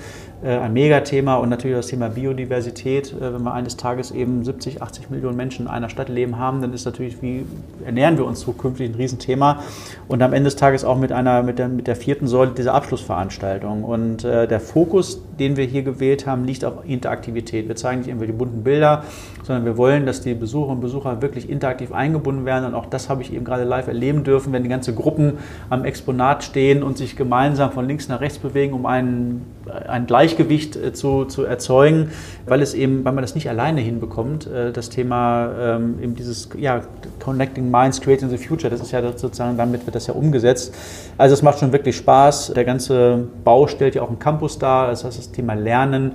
ein 0.49 0.73
Megathema 0.73 1.35
und 1.35 1.49
natürlich 1.49 1.75
das 1.75 1.87
Thema 1.87 2.09
Biodiversität. 2.09 3.13
Äh, 3.13 3.33
wenn 3.33 3.43
wir 3.43 3.53
eines 3.53 3.77
Tages 3.77 4.11
eben 4.11 4.43
70, 4.43 4.81
80 4.81 5.09
Millionen 5.09 5.35
Menschen 5.35 5.65
in 5.65 5.71
einer 5.71 5.89
Stadt 5.89 6.09
leben 6.09 6.37
haben, 6.37 6.61
dann 6.61 6.73
ist 6.73 6.85
natürlich, 6.85 7.21
wie 7.21 7.45
ernähren 7.83 8.17
wir 8.17 8.25
uns 8.25 8.41
zukünftig 8.41 8.91
ein 8.91 8.95
Riesenthema. 8.95 9.61
Und 10.07 10.21
am 10.21 10.33
Ende 10.33 10.45
des 10.45 10.55
Tages 10.55 10.85
auch 10.85 10.97
mit 10.97 11.11
einer, 11.11 11.43
mit 11.43 11.57
der, 11.57 11.67
mit 11.67 11.87
der 11.87 11.95
vierten 11.95 12.27
Säule 12.27 12.51
dieser 12.51 12.73
Abschlussveranstaltung. 12.73 13.83
Und 13.83 14.23
äh, 14.23 14.47
der 14.47 14.59
Fokus, 14.59 15.21
den 15.39 15.57
wir 15.57 15.65
hier 15.65 15.83
gewählt 15.83 16.27
haben, 16.27 16.45
liegt 16.45 16.63
auf 16.63 16.87
Interaktivität. 16.87 17.67
Wir 17.67 17.75
zeigen 17.75 17.99
nicht 17.99 18.07
irgendwelche 18.07 18.33
bunten 18.33 18.63
Bilder, 18.63 19.03
sondern 19.45 19.65
wir 19.65 19.77
wollen, 19.77 20.05
dass 20.05 20.21
die 20.21 20.33
Besucherinnen 20.33 20.77
und 20.77 20.81
Besucher 20.81 21.21
wirklich 21.21 21.49
interaktiv 21.49 21.91
eingebunden 21.91 22.45
werden. 22.45 22.65
Und 22.65 22.73
auch 22.73 22.87
das 22.87 23.09
habe 23.09 23.21
ich 23.21 23.31
eben 23.31 23.45
gerade 23.45 23.63
live 23.63 23.87
erleben 23.87 24.23
dürfen, 24.23 24.51
wenn 24.53 24.63
die 24.63 24.69
ganze 24.69 24.93
Gruppen 24.93 25.33
am 25.69 25.85
Exponat 25.85 26.43
stehen 26.43 26.81
und 26.81 26.97
sich 26.97 27.15
gemeinsam 27.15 27.71
von 27.71 27.87
links 27.87 28.07
nach 28.07 28.21
rechts 28.21 28.39
bewegen, 28.39 28.73
um 28.73 28.85
einen, 28.85 29.45
ein 29.87 30.07
Gleichgewicht 30.07 30.75
äh, 30.75 30.93
zu, 30.93 31.25
zu 31.25 31.43
erzeugen, 31.43 32.09
weil 32.47 32.61
es 32.61 32.73
eben, 32.73 33.05
weil 33.05 33.13
man 33.13 33.21
das 33.21 33.35
nicht 33.35 33.47
alleine 33.47 33.81
hinbekommt, 33.81 34.47
äh, 34.47 34.71
das 34.71 34.89
Thema 34.89 35.51
ähm, 35.59 35.99
eben 36.01 36.15
dieses 36.15 36.49
ja, 36.57 36.81
Connecting 37.19 37.69
Minds, 37.69 38.01
Creating 38.01 38.29
the 38.29 38.37
Future, 38.37 38.71
das 38.71 38.81
ist 38.81 38.91
ja 38.91 39.01
sozusagen, 39.15 39.57
damit 39.57 39.85
wird 39.85 39.95
das 39.95 40.07
ja 40.07 40.15
umgesetzt. 40.15 40.73
Also 41.17 41.33
es 41.33 41.43
macht 41.43 41.59
schon 41.59 41.71
wirklich 41.71 41.95
Spaß. 41.97 42.53
Der 42.55 42.65
ganze 42.65 43.27
Bau 43.43 43.67
stellt 43.67 43.95
ja 43.95 44.01
auch 44.01 44.09
einen 44.09 44.19
Campus 44.19 44.57
dar, 44.57 44.87
das 44.87 45.03
heißt 45.03 45.19
das 45.19 45.31
Thema 45.31 45.53
Lernen 45.53 46.13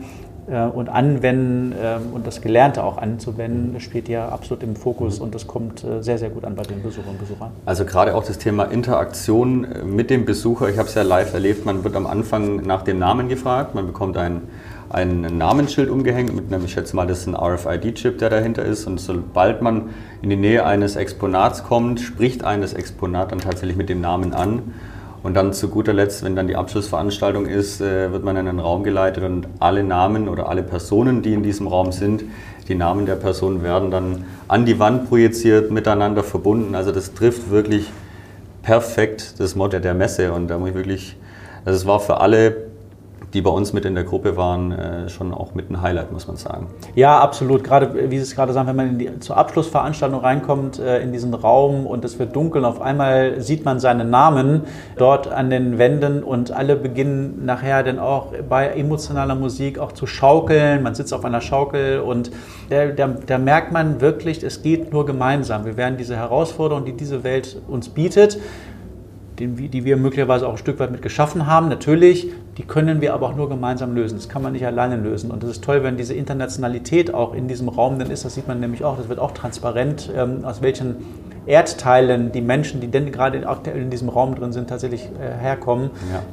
und 0.56 0.88
Anwenden 0.88 1.74
ähm, 1.80 2.12
und 2.12 2.26
das 2.26 2.40
Gelernte 2.40 2.82
auch 2.82 2.98
anzuwenden, 2.98 3.78
spielt 3.80 4.08
ja 4.08 4.28
absolut 4.28 4.62
im 4.62 4.76
Fokus 4.76 5.18
und 5.20 5.34
das 5.34 5.46
kommt 5.46 5.84
äh, 5.84 6.02
sehr, 6.02 6.18
sehr 6.18 6.30
gut 6.30 6.44
an 6.44 6.54
bei 6.54 6.62
den 6.62 6.82
Besucherinnen 6.82 7.18
und 7.18 7.20
Besuchern. 7.20 7.50
Also 7.66 7.84
gerade 7.84 8.14
auch 8.14 8.24
das 8.24 8.38
Thema 8.38 8.64
Interaktion 8.64 9.64
äh, 9.64 9.84
mit 9.84 10.10
dem 10.10 10.24
Besucher, 10.24 10.68
ich 10.68 10.78
habe 10.78 10.88
es 10.88 10.94
ja 10.94 11.02
live 11.02 11.32
erlebt, 11.32 11.64
man 11.64 11.84
wird 11.84 11.94
am 11.94 12.06
Anfang 12.06 12.56
nach 12.66 12.82
dem 12.82 12.98
Namen 12.98 13.28
gefragt, 13.28 13.74
man 13.74 13.86
bekommt 13.86 14.16
ein, 14.16 14.42
ein 14.88 15.38
Namensschild 15.38 15.88
umgehängt 15.88 16.34
mit 16.34 16.52
einem, 16.52 16.64
ich 16.64 16.72
schätze 16.72 16.96
mal, 16.96 17.06
das 17.06 17.20
ist 17.20 17.28
ein 17.28 17.36
RFID-Chip, 17.36 18.18
der 18.18 18.30
dahinter 18.30 18.64
ist. 18.64 18.86
Und 18.86 19.00
sobald 19.00 19.62
man 19.62 19.90
in 20.20 20.30
die 20.30 20.36
Nähe 20.36 20.66
eines 20.66 20.96
Exponats 20.96 21.62
kommt, 21.62 22.00
spricht 22.00 22.44
ein 22.44 22.60
das 22.60 22.74
Exponat 22.74 23.30
dann 23.30 23.38
tatsächlich 23.38 23.76
mit 23.76 23.88
dem 23.88 24.00
Namen 24.00 24.34
an 24.34 24.74
und 25.22 25.34
dann 25.34 25.52
zu 25.52 25.68
guter 25.68 25.92
Letzt, 25.92 26.24
wenn 26.24 26.34
dann 26.34 26.46
die 26.46 26.56
Abschlussveranstaltung 26.56 27.46
ist, 27.46 27.80
äh, 27.80 28.10
wird 28.12 28.24
man 28.24 28.36
in 28.36 28.48
einen 28.48 28.60
Raum 28.60 28.84
geleitet 28.84 29.24
und 29.24 29.48
alle 29.58 29.84
Namen 29.84 30.28
oder 30.28 30.48
alle 30.48 30.62
Personen, 30.62 31.22
die 31.22 31.34
in 31.34 31.42
diesem 31.42 31.66
Raum 31.66 31.92
sind, 31.92 32.24
die 32.68 32.74
Namen 32.74 33.04
der 33.04 33.16
Personen 33.16 33.62
werden 33.62 33.90
dann 33.90 34.24
an 34.48 34.64
die 34.64 34.78
Wand 34.78 35.08
projiziert, 35.08 35.70
miteinander 35.70 36.22
verbunden. 36.22 36.74
Also 36.74 36.92
das 36.92 37.14
trifft 37.14 37.50
wirklich 37.50 37.90
perfekt 38.62 39.34
das 39.38 39.56
Motto 39.56 39.78
der 39.78 39.94
Messe 39.94 40.32
und 40.32 40.48
da 40.48 40.58
muss 40.58 40.70
ich 40.70 40.74
wirklich, 40.74 41.16
also 41.64 41.76
es 41.76 41.86
war 41.86 42.00
für 42.00 42.20
alle 42.20 42.69
die 43.32 43.42
bei 43.42 43.50
uns 43.50 43.72
mit 43.72 43.84
in 43.84 43.94
der 43.94 44.04
Gruppe 44.04 44.36
waren, 44.36 44.72
äh, 44.72 45.08
schon 45.08 45.32
auch 45.32 45.54
mit 45.54 45.70
ein 45.70 45.80
Highlight, 45.80 46.12
muss 46.12 46.26
man 46.26 46.36
sagen. 46.36 46.66
Ja, 46.94 47.20
absolut. 47.20 47.62
Gerade, 47.62 48.10
wie 48.10 48.16
Sie 48.16 48.22
es 48.22 48.34
gerade 48.34 48.52
sagen, 48.52 48.68
wenn 48.68 48.76
man 48.76 48.98
die, 48.98 49.20
zur 49.20 49.36
Abschlussveranstaltung 49.36 50.20
reinkommt, 50.20 50.78
äh, 50.78 51.00
in 51.00 51.12
diesen 51.12 51.32
Raum 51.34 51.86
und 51.86 52.04
es 52.04 52.18
wird 52.18 52.34
dunkel, 52.34 52.64
auf 52.64 52.80
einmal 52.80 53.40
sieht 53.40 53.64
man 53.64 53.78
seinen 53.78 54.10
Namen 54.10 54.62
dort 54.96 55.28
an 55.28 55.50
den 55.50 55.78
Wänden 55.78 56.22
und 56.24 56.50
alle 56.50 56.76
beginnen 56.76 57.44
nachher 57.44 57.82
dann 57.82 57.98
auch 57.98 58.32
bei 58.48 58.68
emotionaler 58.68 59.34
Musik 59.34 59.78
auch 59.78 59.92
zu 59.92 60.06
schaukeln. 60.06 60.82
Man 60.82 60.94
sitzt 60.94 61.14
auf 61.14 61.24
einer 61.24 61.40
Schaukel 61.40 62.00
und 62.00 62.30
da, 62.68 62.86
da, 62.86 63.08
da 63.08 63.38
merkt 63.38 63.72
man 63.72 64.00
wirklich, 64.00 64.42
es 64.42 64.62
geht 64.62 64.92
nur 64.92 65.06
gemeinsam. 65.06 65.64
Wir 65.64 65.76
werden 65.76 65.96
diese 65.96 66.16
Herausforderung, 66.16 66.84
die 66.84 66.92
diese 66.92 67.22
Welt 67.22 67.56
uns 67.68 67.88
bietet, 67.88 68.38
die 69.46 69.84
wir 69.84 69.96
möglicherweise 69.96 70.46
auch 70.46 70.52
ein 70.52 70.58
Stück 70.58 70.78
weit 70.78 70.90
mit 70.90 71.02
geschaffen 71.02 71.46
haben. 71.46 71.68
Natürlich, 71.68 72.28
die 72.58 72.62
können 72.62 73.00
wir 73.00 73.14
aber 73.14 73.26
auch 73.26 73.36
nur 73.36 73.48
gemeinsam 73.48 73.94
lösen. 73.94 74.16
Das 74.16 74.28
kann 74.28 74.42
man 74.42 74.52
nicht 74.52 74.66
alleine 74.66 74.96
lösen. 74.96 75.30
Und 75.30 75.42
das 75.42 75.50
ist 75.50 75.64
toll, 75.64 75.82
wenn 75.82 75.96
diese 75.96 76.14
Internationalität 76.14 77.12
auch 77.14 77.34
in 77.34 77.48
diesem 77.48 77.68
Raum 77.68 77.98
dann 77.98 78.10
ist. 78.10 78.24
Das 78.24 78.34
sieht 78.34 78.48
man 78.48 78.60
nämlich 78.60 78.84
auch. 78.84 78.96
Das 78.96 79.08
wird 79.08 79.18
auch 79.18 79.32
transparent, 79.32 80.10
ähm, 80.16 80.44
aus 80.44 80.62
welchen 80.62 80.96
Erdteilen 81.46 82.32
die 82.32 82.42
Menschen, 82.42 82.80
die 82.80 82.88
denn 82.88 83.10
gerade 83.10 83.48
aktuell 83.48 83.80
in 83.80 83.90
diesem 83.90 84.08
Raum 84.08 84.34
drin 84.34 84.52
sind, 84.52 84.68
tatsächlich 84.68 85.08
äh, 85.20 85.42
herkommen. 85.42 85.90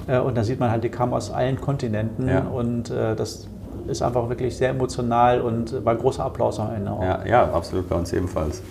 Ja. 0.07 0.17
Äh, 0.17 0.21
und 0.21 0.37
da 0.37 0.43
sieht 0.43 0.59
man 0.59 0.69
halt, 0.69 0.83
die 0.83 0.89
kamen 0.89 1.13
aus 1.13 1.31
allen 1.31 1.59
Kontinenten. 1.61 2.27
Ja. 2.27 2.41
Und 2.41 2.89
äh, 2.89 3.15
das 3.15 3.47
ist 3.87 4.01
einfach 4.01 4.29
wirklich 4.29 4.57
sehr 4.57 4.69
emotional 4.69 5.41
und 5.41 5.85
war 5.85 5.93
ein 5.93 5.99
großer 5.99 6.25
Applaus 6.25 6.59
am 6.59 6.73
Ende. 6.75 6.91
Auch. 6.91 7.01
Ja, 7.01 7.25
ja, 7.25 7.51
absolut 7.51 7.87
bei 7.89 7.95
uns 7.95 8.11
ebenfalls. 8.13 8.61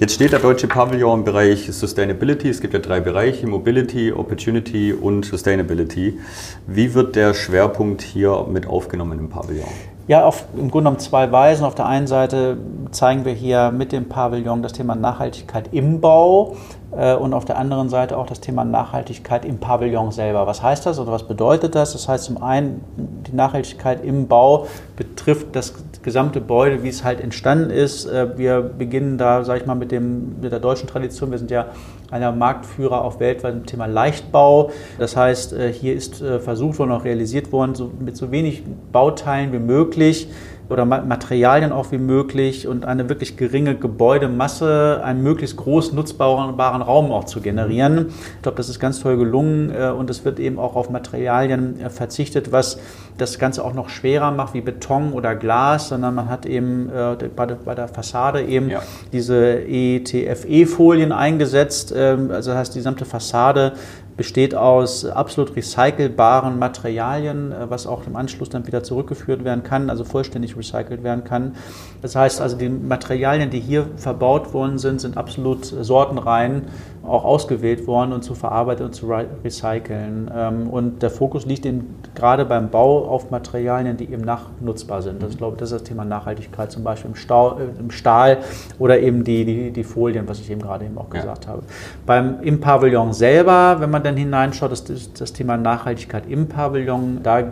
Jetzt 0.00 0.14
steht 0.14 0.32
der 0.32 0.40
deutsche 0.40 0.66
Pavillon 0.66 1.20
im 1.20 1.24
Bereich 1.24 1.72
Sustainability. 1.72 2.48
Es 2.48 2.60
gibt 2.60 2.74
ja 2.74 2.80
drei 2.80 2.98
Bereiche, 2.98 3.46
Mobility, 3.46 4.12
Opportunity 4.12 4.92
und 4.92 5.24
Sustainability. 5.24 6.18
Wie 6.66 6.94
wird 6.94 7.14
der 7.14 7.32
Schwerpunkt 7.32 8.02
hier 8.02 8.44
mit 8.50 8.66
aufgenommen 8.66 9.20
im 9.20 9.28
Pavillon? 9.28 9.93
Ja, 10.06 10.26
auf, 10.26 10.44
im 10.52 10.70
Grunde 10.70 10.90
genommen 10.90 10.98
zwei 10.98 11.32
Weisen. 11.32 11.64
Auf 11.64 11.74
der 11.74 11.86
einen 11.86 12.06
Seite 12.06 12.58
zeigen 12.90 13.24
wir 13.24 13.32
hier 13.32 13.70
mit 13.70 13.90
dem 13.90 14.06
Pavillon 14.06 14.62
das 14.62 14.74
Thema 14.74 14.94
Nachhaltigkeit 14.94 15.72
im 15.72 16.02
Bau 16.02 16.56
äh, 16.94 17.14
und 17.14 17.32
auf 17.32 17.46
der 17.46 17.56
anderen 17.56 17.88
Seite 17.88 18.18
auch 18.18 18.26
das 18.26 18.40
Thema 18.40 18.66
Nachhaltigkeit 18.66 19.46
im 19.46 19.58
Pavillon 19.58 20.10
selber. 20.12 20.46
Was 20.46 20.62
heißt 20.62 20.84
das 20.84 20.98
oder 20.98 21.10
was 21.10 21.22
bedeutet 21.22 21.74
das? 21.74 21.94
Das 21.94 22.06
heißt 22.06 22.24
zum 22.24 22.42
einen, 22.42 22.84
die 23.26 23.34
Nachhaltigkeit 23.34 24.04
im 24.04 24.28
Bau 24.28 24.66
betrifft 24.94 25.56
das 25.56 25.72
gesamte 26.02 26.40
Gebäude, 26.40 26.82
wie 26.82 26.88
es 26.88 27.02
halt 27.02 27.22
entstanden 27.22 27.70
ist. 27.70 28.04
Äh, 28.04 28.36
wir 28.36 28.60
beginnen 28.60 29.16
da, 29.16 29.42
sage 29.42 29.60
ich 29.60 29.66
mal, 29.66 29.74
mit, 29.74 29.90
dem, 29.90 30.38
mit 30.42 30.52
der 30.52 30.60
deutschen 30.60 30.86
Tradition. 30.86 31.30
Wir 31.30 31.38
sind 31.38 31.50
ja 31.50 31.68
einer 32.14 32.30
Marktführer 32.32 33.02
auf 33.02 33.18
weltweit 33.18 33.54
im 33.54 33.66
Thema 33.66 33.86
Leichtbau. 33.86 34.70
Das 34.98 35.16
heißt, 35.16 35.52
äh, 35.52 35.72
hier 35.72 35.94
ist 35.94 36.22
versucht 36.38 36.78
worden, 36.78 36.92
auch 36.92 37.04
realisiert 37.04 37.50
worden, 37.50 37.74
so, 37.74 37.90
mit 37.98 38.16
so 38.16 38.30
wenig 38.30 38.62
Bauteilen 38.92 39.52
wie 39.52 39.58
möglich 39.58 40.28
oder 40.68 40.84
Materialien 40.84 41.72
auch 41.72 41.92
wie 41.92 41.98
möglich 41.98 42.66
und 42.66 42.84
eine 42.84 43.08
wirklich 43.08 43.36
geringe 43.36 43.74
Gebäudemasse, 43.74 45.00
einen 45.04 45.22
möglichst 45.22 45.56
groß 45.56 45.92
nutzbaren 45.92 46.82
Raum 46.82 47.12
auch 47.12 47.24
zu 47.24 47.40
generieren. 47.40 48.06
Ich 48.36 48.42
glaube, 48.42 48.56
das 48.56 48.68
ist 48.68 48.80
ganz 48.80 49.00
toll 49.00 49.16
gelungen 49.16 49.70
äh, 49.70 49.90
und 49.90 50.08
es 50.10 50.24
wird 50.24 50.40
eben 50.40 50.58
auch 50.58 50.74
auf 50.76 50.90
Materialien 50.90 51.80
äh, 51.80 51.90
verzichtet, 51.90 52.52
was 52.52 52.78
das 53.18 53.38
Ganze 53.38 53.64
auch 53.64 53.74
noch 53.74 53.90
schwerer 53.90 54.30
macht 54.30 54.54
wie 54.54 54.60
Beton 54.60 55.12
oder 55.12 55.36
Glas, 55.36 55.88
sondern 55.88 56.14
man 56.14 56.28
hat 56.28 56.46
eben 56.46 56.88
äh, 56.88 57.16
bei 57.34 57.74
der 57.74 57.88
Fassade 57.88 58.42
eben 58.42 58.70
ja. 58.70 58.82
diese 59.12 59.60
ETFE-Folien 59.66 61.12
eingesetzt. 61.12 61.94
Ähm, 61.96 62.30
also 62.30 62.50
das 62.50 62.58
heißt, 62.60 62.74
die 62.74 62.78
gesamte 62.78 63.04
Fassade 63.04 63.74
besteht 64.16 64.54
aus 64.54 65.04
absolut 65.04 65.56
recycelbaren 65.56 66.58
Materialien, 66.58 67.52
äh, 67.52 67.70
was 67.70 67.86
auch 67.86 68.06
im 68.06 68.16
Anschluss 68.16 68.48
dann 68.48 68.66
wieder 68.66 68.82
zurückgeführt 68.82 69.44
werden 69.44 69.62
kann, 69.62 69.90
also 69.90 70.04
vollständig 70.04 70.56
recycelt 70.56 71.02
werden 71.02 71.24
kann. 71.24 71.56
Das 72.02 72.16
heißt 72.16 72.40
also, 72.40 72.56
die 72.56 72.68
Materialien, 72.68 73.50
die 73.50 73.60
hier 73.60 73.86
verbaut 73.96 74.54
worden 74.54 74.78
sind, 74.78 75.00
sind 75.00 75.16
absolut 75.16 75.64
sortenrein 75.64 76.62
auch 77.06 77.24
ausgewählt 77.24 77.86
worden 77.86 78.12
und 78.12 78.22
zu 78.22 78.34
verarbeiten 78.34 78.86
und 78.86 78.94
zu 78.94 79.12
recyceln. 79.44 80.30
Ähm, 80.34 80.68
und 80.70 81.02
der 81.02 81.10
Fokus 81.10 81.44
liegt 81.44 81.66
eben 81.66 81.96
gerade 82.14 82.44
beim 82.44 82.70
Bau 82.70 83.06
auf 83.06 83.30
Materialien, 83.30 83.96
die 83.96 84.10
eben 84.10 84.22
nachnutzbar 84.22 85.02
sind. 85.02 85.22
Das, 85.22 85.32
ich 85.32 85.38
glaube, 85.38 85.56
das 85.56 85.70
ist 85.70 85.80
das 85.80 85.88
Thema 85.88 86.04
Nachhaltigkeit, 86.04 86.72
zum 86.72 86.82
Beispiel 86.82 87.10
im, 87.10 87.16
Stau, 87.16 87.58
äh, 87.58 87.64
im 87.78 87.90
Stahl 87.90 88.38
oder 88.78 88.98
eben 88.98 89.24
die, 89.24 89.44
die, 89.44 89.70
die, 89.70 89.84
Folien, 89.84 90.26
was 90.28 90.40
ich 90.40 90.50
eben 90.50 90.62
gerade 90.62 90.86
eben 90.86 90.96
auch 90.96 91.10
gesagt 91.10 91.44
ja. 91.44 91.52
habe. 91.52 91.62
Beim, 92.06 92.40
Im 92.40 92.60
Pavillon 92.60 93.12
selber, 93.12 93.76
wenn 93.80 93.90
man 93.90 94.02
dann 94.04 94.16
hineinschaut, 94.16 94.70
das, 94.72 94.84
das 94.84 95.32
Thema 95.32 95.56
Nachhaltigkeit 95.56 96.24
im 96.28 96.48
Pavillon, 96.48 97.20
da 97.22 97.42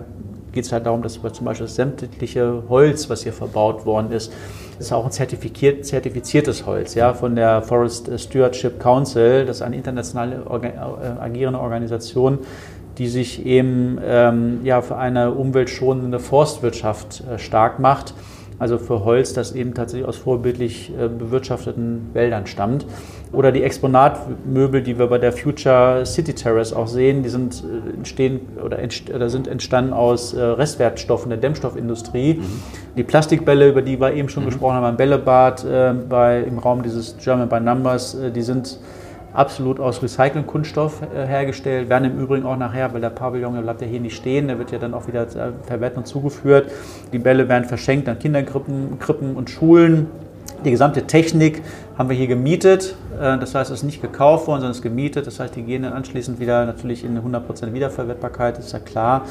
geht 0.52 0.64
es 0.64 0.72
halt 0.72 0.86
darum, 0.86 1.02
dass 1.02 1.14
zum 1.14 1.44
Beispiel 1.44 1.66
das 1.66 1.74
sämtliche 1.74 2.62
Holz, 2.68 3.08
was 3.08 3.22
hier 3.22 3.32
verbaut 3.32 3.86
worden 3.86 4.12
ist, 4.12 4.32
ist 4.78 4.92
auch 4.92 5.04
ein 5.04 5.12
zertifiziertes 5.12 6.66
Holz 6.66 6.94
ja, 6.94 7.14
von 7.14 7.34
der 7.34 7.62
Forest 7.62 8.10
Stewardship 8.18 8.78
Council. 8.78 9.46
Das 9.46 9.56
ist 9.56 9.62
eine 9.62 9.76
international 9.76 10.32
äh, 10.32 11.20
agierende 11.20 11.60
Organisation, 11.60 12.40
die 12.98 13.08
sich 13.08 13.46
eben 13.46 13.98
ähm, 14.04 14.60
ja, 14.64 14.82
für 14.82 14.96
eine 14.96 15.32
umweltschonende 15.32 16.18
Forstwirtschaft 16.18 17.22
äh, 17.22 17.38
stark 17.38 17.78
macht 17.78 18.14
also 18.62 18.78
für 18.78 19.04
Holz, 19.04 19.32
das 19.32 19.56
eben 19.56 19.74
tatsächlich 19.74 20.06
aus 20.08 20.16
vorbildlich 20.16 20.92
äh, 20.96 21.08
bewirtschafteten 21.08 22.10
Wäldern 22.12 22.46
stammt. 22.46 22.86
Oder 23.32 23.50
die 23.50 23.64
Exponatmöbel, 23.64 24.82
die 24.82 25.00
wir 25.00 25.08
bei 25.08 25.18
der 25.18 25.32
Future 25.32 26.06
City 26.06 26.32
Terrace 26.32 26.72
auch 26.72 26.86
sehen, 26.86 27.24
die 27.24 27.28
sind, 27.28 27.64
äh, 27.64 27.96
entstehen 27.96 28.40
oder, 28.64 28.78
oder 29.12 29.30
sind 29.30 29.48
entstanden 29.48 29.92
aus 29.92 30.32
äh, 30.32 30.40
Restwertstoffen 30.40 31.30
der 31.30 31.38
Dämmstoffindustrie. 31.38 32.34
Mhm. 32.34 32.62
Die 32.96 33.02
Plastikbälle, 33.02 33.68
über 33.68 33.82
die 33.82 34.00
wir 34.00 34.12
eben 34.12 34.28
schon 34.28 34.44
mhm. 34.44 34.50
gesprochen 34.50 34.74
haben, 34.74 34.84
am 34.84 34.96
Bällebad 34.96 35.64
äh, 35.64 35.92
bei, 36.08 36.44
im 36.44 36.60
Raum 36.60 36.84
dieses 36.84 37.16
German 37.18 37.48
by 37.48 37.58
Numbers, 37.58 38.14
äh, 38.14 38.30
die 38.30 38.42
sind 38.42 38.78
absolut 39.32 39.80
aus 39.80 40.02
Recycling-Kunststoff 40.02 41.02
äh, 41.02 41.26
hergestellt, 41.26 41.88
werden 41.88 42.10
im 42.10 42.18
Übrigen 42.18 42.46
auch 42.46 42.56
nachher, 42.56 42.92
weil 42.92 43.00
der 43.00 43.10
Pavillon, 43.10 43.54
der 43.54 43.62
bleibt 43.62 43.80
ja 43.80 43.86
hier 43.86 44.00
nicht 44.00 44.16
stehen, 44.16 44.48
der 44.48 44.58
wird 44.58 44.70
ja 44.72 44.78
dann 44.78 44.94
auch 44.94 45.06
wieder 45.06 45.22
äh, 45.22 45.52
verwertet 45.62 45.98
und 45.98 46.06
zugeführt. 46.06 46.70
Die 47.12 47.18
Bälle 47.18 47.48
werden 47.48 47.64
verschenkt 47.64 48.08
an 48.08 48.18
Kinderkrippen 48.18 48.98
Krippen 48.98 49.36
und 49.36 49.50
Schulen. 49.50 50.08
Die 50.64 50.70
gesamte 50.70 51.06
Technik 51.06 51.62
haben 51.98 52.08
wir 52.08 52.16
hier 52.16 52.26
gemietet. 52.26 52.96
Äh, 53.20 53.38
das 53.38 53.54
heißt, 53.54 53.70
es 53.70 53.78
ist 53.78 53.84
nicht 53.84 54.02
gekauft 54.02 54.46
worden, 54.46 54.60
sondern 54.60 54.72
es 54.72 54.78
ist 54.78 54.82
gemietet. 54.82 55.26
Das 55.26 55.40
heißt, 55.40 55.56
die 55.56 55.62
gehen 55.62 55.82
dann 55.82 55.92
anschließend 55.92 56.38
wieder 56.38 56.66
natürlich 56.66 57.04
in 57.04 57.18
100% 57.18 57.72
Wiederverwertbarkeit, 57.72 58.58
ist 58.58 58.72
ja 58.72 58.78
klar 58.78 59.24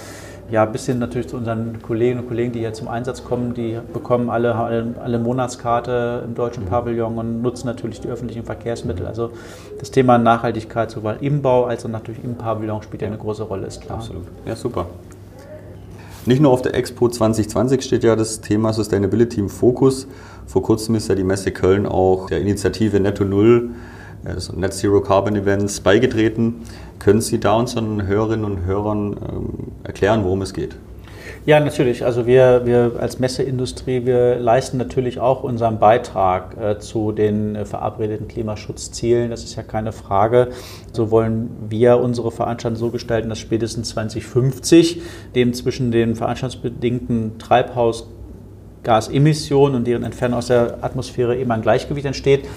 ja, 0.51 0.65
bis 0.65 0.85
hin 0.85 0.99
natürlich 0.99 1.29
zu 1.29 1.37
unseren 1.37 1.81
Kolleginnen 1.81 2.21
und 2.21 2.27
Kollegen, 2.27 2.51
die 2.51 2.59
hier 2.59 2.73
zum 2.73 2.89
Einsatz 2.89 3.23
kommen, 3.23 3.53
die 3.53 3.79
bekommen 3.93 4.29
alle, 4.29 4.53
alle, 4.53 5.19
Monatskarte 5.19 6.23
im 6.25 6.35
deutschen 6.35 6.65
mhm. 6.65 6.69
Pavillon 6.69 7.17
und 7.17 7.41
nutzen 7.41 7.67
natürlich 7.67 8.01
die 8.01 8.09
öffentlichen 8.09 8.43
Verkehrsmittel. 8.43 9.07
Also 9.07 9.31
das 9.79 9.91
Thema 9.91 10.17
Nachhaltigkeit 10.17 10.91
sowohl 10.91 11.17
im 11.21 11.41
Bau 11.41 11.65
als 11.65 11.85
auch 11.85 11.89
natürlich 11.89 12.23
im 12.23 12.35
Pavillon 12.35 12.81
spielt 12.83 13.01
ja 13.01 13.07
eine 13.07 13.17
große 13.17 13.43
Rolle, 13.43 13.67
ist 13.67 13.81
klar. 13.81 13.99
Absolut. 13.99 14.23
Ja, 14.45 14.55
super. 14.55 14.87
Nicht 16.25 16.41
nur 16.41 16.51
auf 16.51 16.61
der 16.61 16.75
Expo 16.75 17.09
2020 17.09 17.81
steht 17.81 18.03
ja 18.03 18.15
das 18.15 18.41
Thema 18.41 18.73
Sustainability 18.73 19.39
im 19.39 19.49
Fokus. 19.49 20.07
Vor 20.45 20.61
kurzem 20.61 20.95
ist 20.95 21.07
ja 21.07 21.15
die 21.15 21.23
Messe 21.23 21.51
Köln 21.51 21.85
auch 21.85 22.27
der 22.27 22.41
Initiative 22.41 22.99
Netto 22.99 23.23
Null 23.23 23.71
also 24.25 24.53
Net 24.53 24.73
Zero 24.73 25.01
Carbon 25.01 25.35
Events 25.35 25.79
beigetreten. 25.79 26.63
Können 26.99 27.21
Sie 27.21 27.39
da 27.39 27.53
unseren 27.53 28.05
Hörerinnen 28.05 28.45
und 28.45 28.65
Hörern 28.65 29.13
ähm, 29.13 29.49
erklären, 29.83 30.23
worum 30.23 30.41
es 30.41 30.53
geht? 30.53 30.75
Ja, 31.45 31.59
natürlich. 31.59 32.03
Also 32.05 32.25
wir, 32.27 32.61
wir 32.65 32.97
als 32.99 33.17
Messeindustrie, 33.17 34.05
wir 34.05 34.35
leisten 34.35 34.77
natürlich 34.77 35.19
auch 35.19 35.41
unseren 35.43 35.79
Beitrag 35.79 36.55
äh, 36.61 36.77
zu 36.77 37.11
den 37.11 37.55
äh, 37.55 37.65
verabredeten 37.65 38.27
Klimaschutzzielen. 38.27 39.31
Das 39.31 39.43
ist 39.43 39.55
ja 39.55 39.63
keine 39.63 39.91
Frage. 39.91 40.49
So 40.93 41.09
wollen 41.09 41.49
wir 41.67 41.97
unsere 41.97 42.29
Veranstaltung 42.29 42.77
so 42.77 42.91
gestalten, 42.91 43.29
dass 43.29 43.39
spätestens 43.39 43.89
2050 43.89 45.01
dem 45.33 45.55
zwischen 45.55 45.91
den 45.91 46.15
veranstaltungsbedingten 46.15 47.39
Treibhausgasemissionen 47.39 49.77
und 49.77 49.87
deren 49.87 50.03
Entfernung 50.03 50.37
aus 50.37 50.45
der 50.45 50.83
Atmosphäre 50.83 51.35
eben 51.37 51.51
ein 51.51 51.63
Gleichgewicht 51.63 52.05
entsteht. 52.05 52.47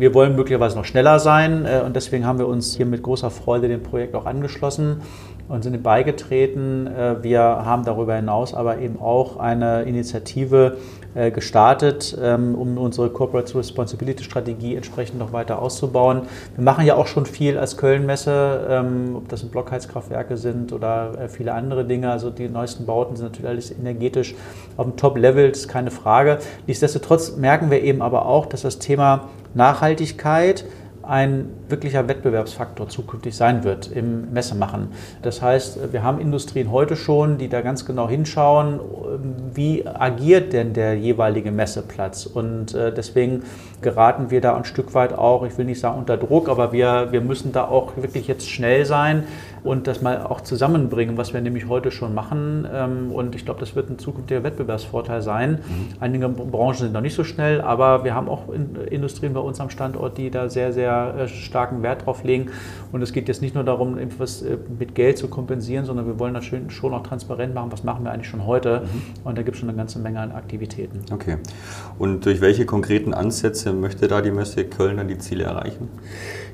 Wir 0.00 0.14
wollen 0.14 0.34
möglicherweise 0.34 0.78
noch 0.78 0.86
schneller 0.86 1.18
sein 1.18 1.66
äh, 1.66 1.82
und 1.84 1.94
deswegen 1.94 2.24
haben 2.24 2.38
wir 2.38 2.48
uns 2.48 2.74
hier 2.74 2.86
mit 2.86 3.02
großer 3.02 3.30
Freude 3.30 3.68
dem 3.68 3.82
Projekt 3.82 4.14
auch 4.14 4.24
angeschlossen 4.24 5.02
und 5.46 5.62
sind 5.62 5.82
beigetreten. 5.82 6.86
Äh, 6.86 7.22
wir 7.22 7.42
haben 7.42 7.84
darüber 7.84 8.14
hinaus 8.14 8.54
aber 8.54 8.78
eben 8.78 8.98
auch 8.98 9.36
eine 9.36 9.82
Initiative 9.82 10.78
äh, 11.14 11.30
gestartet, 11.30 12.16
ähm, 12.18 12.54
um 12.54 12.78
unsere 12.78 13.10
Corporate 13.10 13.54
Responsibility 13.58 14.24
Strategie 14.24 14.74
entsprechend 14.74 15.18
noch 15.18 15.34
weiter 15.34 15.60
auszubauen. 15.60 16.22
Wir 16.54 16.64
machen 16.64 16.86
ja 16.86 16.94
auch 16.94 17.06
schon 17.06 17.26
viel 17.26 17.58
als 17.58 17.76
Köln-Messe, 17.76 18.68
ähm, 18.70 19.16
ob 19.16 19.28
das 19.28 19.42
Blockheizkraftwerke 19.42 20.38
sind 20.38 20.72
oder 20.72 21.28
viele 21.28 21.52
andere 21.52 21.84
Dinge. 21.84 22.10
Also 22.10 22.30
die 22.30 22.48
neuesten 22.48 22.86
Bauten 22.86 23.16
sind 23.16 23.26
natürlich 23.26 23.50
alles 23.50 23.70
energetisch 23.70 24.34
auf 24.78 24.86
dem 24.86 24.96
Top-Level, 24.96 25.50
das 25.50 25.58
ist 25.58 25.68
keine 25.68 25.90
Frage. 25.90 26.38
Nichtsdestotrotz 26.66 27.36
merken 27.36 27.70
wir 27.70 27.82
eben 27.82 28.00
aber 28.00 28.24
auch, 28.24 28.46
dass 28.46 28.62
das 28.62 28.78
Thema 28.78 29.28
Nachhaltigkeit 29.54 30.64
ein 31.02 31.46
wirklicher 31.68 32.06
Wettbewerbsfaktor 32.08 32.88
zukünftig 32.88 33.34
sein 33.34 33.64
wird 33.64 33.90
im 33.90 34.32
Messemachen. 34.32 34.88
Das 35.22 35.40
heißt, 35.42 35.92
wir 35.92 36.02
haben 36.02 36.20
Industrien 36.20 36.70
heute 36.70 36.94
schon, 36.94 37.38
die 37.38 37.48
da 37.48 37.62
ganz 37.62 37.84
genau 37.84 38.08
hinschauen, 38.08 38.80
wie 39.54 39.86
agiert 39.86 40.52
denn 40.52 40.72
der 40.72 40.96
jeweilige 40.96 41.50
Messeplatz. 41.50 42.26
Und 42.26 42.74
äh, 42.74 42.92
deswegen 42.92 43.42
geraten 43.82 44.30
wir 44.30 44.40
da 44.40 44.56
ein 44.56 44.64
Stück 44.64 44.94
weit 44.94 45.12
auch, 45.16 45.44
ich 45.44 45.56
will 45.58 45.64
nicht 45.64 45.80
sagen 45.80 45.98
unter 45.98 46.16
Druck, 46.16 46.48
aber 46.48 46.72
wir, 46.72 47.08
wir 47.10 47.20
müssen 47.20 47.52
da 47.52 47.64
auch 47.64 47.96
wirklich 47.96 48.28
jetzt 48.28 48.48
schnell 48.48 48.84
sein 48.84 49.24
und 49.62 49.86
das 49.86 50.02
mal 50.02 50.22
auch 50.22 50.40
zusammenbringen, 50.40 51.16
was 51.16 51.34
wir 51.34 51.40
nämlich 51.40 51.68
heute 51.68 51.90
schon 51.90 52.14
machen. 52.14 52.66
Ähm, 52.72 53.12
und 53.12 53.34
ich 53.34 53.44
glaube, 53.44 53.60
das 53.60 53.76
wird 53.76 53.90
ein 53.90 53.98
zukünftiger 53.98 54.42
Wettbewerbsvorteil 54.42 55.22
sein. 55.22 55.52
Mhm. 55.52 55.88
Einige 56.00 56.28
Branchen 56.28 56.78
sind 56.78 56.92
noch 56.92 57.00
nicht 57.00 57.14
so 57.14 57.24
schnell, 57.24 57.60
aber 57.60 58.04
wir 58.04 58.14
haben 58.14 58.28
auch 58.28 58.44
Industrien 58.90 59.34
bei 59.34 59.40
uns 59.40 59.60
am 59.60 59.70
Standort, 59.70 60.18
die 60.18 60.30
da 60.30 60.48
sehr, 60.48 60.72
sehr 60.72 61.14
äh, 61.18 61.28
starken 61.28 61.82
Wert 61.82 62.06
drauf 62.06 62.24
legen. 62.24 62.50
Und 62.92 63.02
es 63.02 63.12
geht 63.12 63.28
jetzt 63.28 63.42
nicht 63.42 63.54
nur 63.54 63.64
darum, 63.64 63.98
etwas 63.98 64.42
äh, 64.42 64.56
mit 64.78 64.94
Geld 64.94 65.18
zu 65.18 65.28
kompensieren, 65.28 65.84
sondern 65.84 66.06
wir 66.06 66.18
wollen 66.18 66.32
natürlich 66.32 66.72
schon 66.72 66.94
auch 66.94 67.02
transparent 67.02 67.54
machen, 67.54 67.70
was 67.70 67.84
machen 67.84 68.04
wir 68.04 68.12
eigentlich 68.12 68.28
schon 68.28 68.46
heute. 68.46 68.82
Mhm. 68.82 69.02
Und 69.24 69.38
da 69.38 69.42
gibt 69.42 69.56
es 69.56 69.60
schon 69.60 69.68
eine 69.68 69.76
ganze 69.76 69.98
Menge 69.98 70.20
an 70.20 70.32
Aktivitäten. 70.32 71.00
Okay. 71.12 71.36
Und 71.98 72.24
durch 72.24 72.40
welche 72.40 72.64
konkreten 72.64 73.12
Ansätze 73.12 73.69
möchte 73.72 74.08
da 74.08 74.20
die 74.20 74.30
Messe 74.30 74.64
Köln 74.64 74.96
dann 74.96 75.08
die 75.08 75.18
Ziele 75.18 75.44
erreichen? 75.44 75.88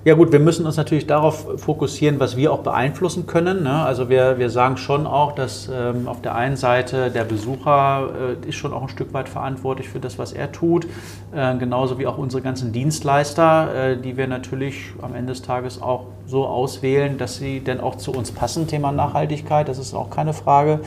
Ja 0.07 0.15
gut, 0.15 0.31
wir 0.31 0.39
müssen 0.39 0.67
uns 0.67 0.77
natürlich 0.77 1.09
darauf 1.09 1.61
fokussieren, 1.61 2.21
was 2.21 2.37
wir 2.37 2.53
auch 2.53 2.61
beeinflussen 2.61 3.27
können. 3.27 3.65
Ne? 3.65 3.73
Also 3.73 4.09
wir, 4.09 4.39
wir 4.39 4.51
sagen 4.51 4.77
schon 4.77 5.05
auch, 5.05 5.33
dass 5.33 5.69
ähm, 5.69 6.07
auf 6.07 6.23
der 6.23 6.37
einen 6.37 6.55
Seite 6.55 7.11
der 7.11 7.25
Besucher 7.25 8.37
äh, 8.45 8.49
ist 8.49 8.55
schon 8.55 8.73
auch 8.73 8.83
ein 8.83 8.89
Stück 8.89 9.13
weit 9.15 9.29
verantwortlich 9.29 9.89
für 9.89 9.99
das, 9.99 10.17
was 10.17 10.33
er 10.33 10.53
tut, 10.53 10.87
äh, 11.35 11.57
genauso 11.57 11.99
wie 11.99 12.07
auch 12.07 12.19
unsere 12.19 12.41
ganzen 12.41 12.71
Dienstleister, 12.71 13.75
äh, 13.75 13.97
die 13.97 14.17
wir 14.17 14.29
natürlich 14.29 14.93
am 15.03 15.17
Ende 15.17 15.33
des 15.33 15.43
Tages 15.43 15.83
auch 15.83 16.05
so 16.25 16.47
auswählen, 16.47 17.19
dass 17.19 17.39
sie 17.39 17.59
denn 17.59 17.81
auch 17.81 17.97
zu 17.97 18.13
uns 18.13 18.31
passen. 18.31 18.69
Thema 18.69 18.93
Nachhaltigkeit, 18.93 19.69
das 19.69 19.79
ist 19.79 19.93
auch 19.93 20.11
keine 20.11 20.33
Frage. 20.33 20.81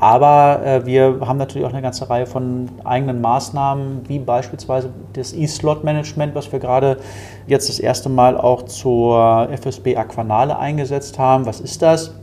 Aber 0.00 0.62
äh, 0.64 0.84
wir 0.84 1.20
haben 1.20 1.38
natürlich 1.38 1.64
auch 1.64 1.72
eine 1.72 1.82
ganze 1.82 2.10
Reihe 2.10 2.26
von 2.26 2.68
eigenen 2.82 3.20
Maßnahmen, 3.20 4.08
wie 4.08 4.18
beispielsweise 4.18 4.90
das 5.12 5.32
E-Slot-Management, 5.32 6.34
was 6.34 6.50
wir 6.50 6.58
gerade 6.58 6.96
jetzt 7.46 7.68
das 7.68 7.78
erste 7.78 8.08
Mal 8.08 8.36
auch 8.36 8.62
zur 8.62 9.48
FSB 9.50 9.96
Aquanale 9.96 10.58
eingesetzt 10.58 11.18
haben. 11.18 11.46
Was 11.46 11.60
ist 11.60 11.82
das? 11.82 12.14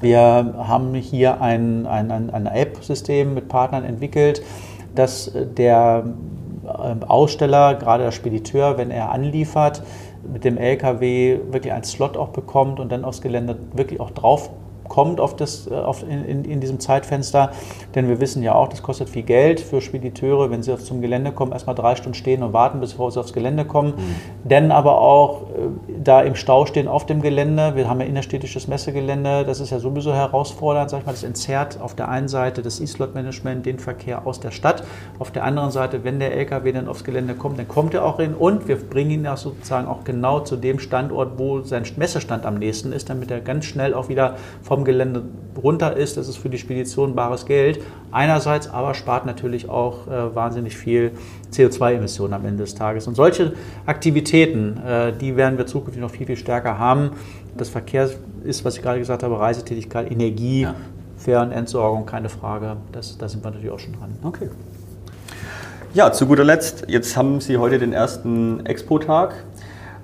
Wir 0.00 0.20
haben 0.58 0.94
hier 0.94 1.40
ein, 1.40 1.86
ein, 1.86 2.10
ein, 2.10 2.46
App-System 2.46 3.34
mit 3.34 3.48
Partnern 3.48 3.84
entwickelt, 3.84 4.42
dass 4.94 5.32
der 5.34 6.04
ähm, 6.04 7.02
Aussteller, 7.04 7.74
gerade 7.76 8.04
der 8.04 8.12
Spediteur, 8.12 8.76
wenn 8.76 8.90
er 8.90 9.10
anliefert, 9.10 9.82
mit 10.30 10.44
dem 10.44 10.58
LKW 10.58 11.38
wirklich 11.50 11.72
einen 11.72 11.84
Slot 11.84 12.16
auch 12.16 12.28
bekommt 12.28 12.80
und 12.80 12.90
dann 12.90 13.04
aufs 13.04 13.20
Gelände 13.20 13.56
wirklich 13.72 14.00
auch 14.00 14.10
drauf 14.10 14.50
kommt 14.88 15.20
auf 15.20 15.36
das, 15.36 15.66
äh, 15.66 15.74
auf, 15.74 16.02
in, 16.02 16.44
in, 16.44 16.60
diesem 16.60 16.80
Zeitfenster. 16.80 17.50
Denn 17.94 18.08
wir 18.08 18.20
wissen 18.20 18.42
ja 18.42 18.54
auch, 18.54 18.68
das 18.68 18.82
kostet 18.82 19.08
viel 19.08 19.22
Geld 19.22 19.60
für 19.60 19.80
Spediteure, 19.80 20.50
wenn 20.50 20.62
sie 20.62 20.76
zum 20.78 21.00
Gelände 21.00 21.32
kommen, 21.32 21.52
erstmal 21.52 21.74
drei 21.74 21.96
Stunden 21.96 22.14
stehen 22.14 22.42
und 22.42 22.52
warten, 22.52 22.80
bis 22.80 22.90
sie 22.90 22.98
aufs 22.98 23.32
Gelände 23.32 23.64
kommen. 23.64 23.94
Mhm. 23.96 24.48
Denn 24.48 24.72
aber 24.72 25.00
auch 25.00 25.42
äh, 25.42 25.44
da 26.02 26.20
im 26.22 26.34
Stau 26.34 26.66
stehen 26.66 26.88
auf 26.88 27.06
dem 27.06 27.22
Gelände. 27.22 27.76
Wir 27.76 27.88
haben 27.88 28.00
ja 28.00 28.06
innerstädtisches 28.06 28.68
Messegelände. 28.68 29.44
Das 29.44 29.60
ist 29.60 29.70
ja 29.70 29.78
sowieso 29.78 30.12
herausfordernd. 30.12 30.90
Sag 30.90 31.00
ich 31.00 31.06
mal, 31.06 31.12
das 31.12 31.24
entzerrt 31.24 31.80
auf 31.80 31.94
der 31.94 32.08
einen 32.08 32.28
Seite 32.28 32.62
das 32.62 32.80
E-Slot-Management 32.80 33.66
den 33.66 33.78
Verkehr 33.78 34.26
aus 34.26 34.40
der 34.40 34.50
Stadt. 34.50 34.84
Auf 35.18 35.30
der 35.30 35.44
anderen 35.44 35.70
Seite, 35.70 36.04
wenn 36.04 36.18
der 36.18 36.34
LKW 36.34 36.72
dann 36.72 36.88
aufs 36.88 37.04
Gelände 37.04 37.34
kommt, 37.34 37.58
dann 37.58 37.68
kommt 37.68 37.94
er 37.94 38.04
auch 38.04 38.18
hin 38.18 38.34
und 38.34 38.68
wir 38.68 38.76
bringen 38.76 39.10
ihn 39.10 39.24
ja 39.24 39.36
sozusagen 39.36 39.88
auch 39.88 40.04
genau 40.04 40.40
zu 40.40 40.56
dem 40.56 40.78
Standort, 40.78 41.38
wo 41.38 41.62
sein 41.62 41.84
Messestand 41.96 42.46
am 42.46 42.56
nächsten 42.56 42.92
ist, 42.92 43.10
damit 43.10 43.30
er 43.30 43.40
ganz 43.40 43.64
schnell 43.64 43.94
auch 43.94 44.08
wieder 44.08 44.36
vom 44.62 44.73
vom 44.74 44.84
Gelände 44.84 45.22
runter 45.62 45.96
ist. 45.96 46.16
Das 46.16 46.26
ist 46.26 46.36
für 46.36 46.48
die 46.48 46.58
Spedition 46.58 47.14
bares 47.14 47.46
Geld. 47.46 47.80
Einerseits 48.10 48.68
aber 48.68 48.94
spart 48.94 49.24
natürlich 49.24 49.68
auch 49.68 50.08
äh, 50.08 50.34
wahnsinnig 50.34 50.76
viel 50.76 51.12
CO2-Emissionen 51.52 52.34
am 52.34 52.44
Ende 52.44 52.64
des 52.64 52.74
Tages. 52.74 53.06
Und 53.06 53.14
solche 53.14 53.52
Aktivitäten, 53.86 54.80
äh, 54.84 55.12
die 55.12 55.36
werden 55.36 55.56
wir 55.56 55.66
zukünftig 55.66 56.02
noch 56.02 56.10
viel, 56.10 56.26
viel 56.26 56.36
stärker 56.36 56.76
haben. 56.80 57.10
Das 57.56 57.68
Verkehr 57.68 58.10
ist, 58.42 58.64
was 58.64 58.76
ich 58.76 58.82
gerade 58.82 58.98
gesagt 58.98 59.22
habe, 59.22 59.38
Reisetätigkeit, 59.38 60.10
Energie, 60.10 60.62
ja. 60.62 60.74
Fähr- 61.16 61.42
und 61.42 61.52
Entsorgung, 61.52 62.04
keine 62.04 62.28
Frage. 62.28 62.76
Das, 62.90 63.16
da 63.16 63.28
sind 63.28 63.44
wir 63.44 63.50
natürlich 63.52 63.70
auch 63.70 63.78
schon 63.78 63.92
dran. 63.92 64.10
Okay. 64.24 64.50
Ja, 65.94 66.10
zu 66.10 66.26
guter 66.26 66.42
Letzt, 66.42 66.86
jetzt 66.88 67.16
haben 67.16 67.40
Sie 67.40 67.58
heute 67.58 67.78
den 67.78 67.92
ersten 67.92 68.66
Expo-Tag. 68.66 69.34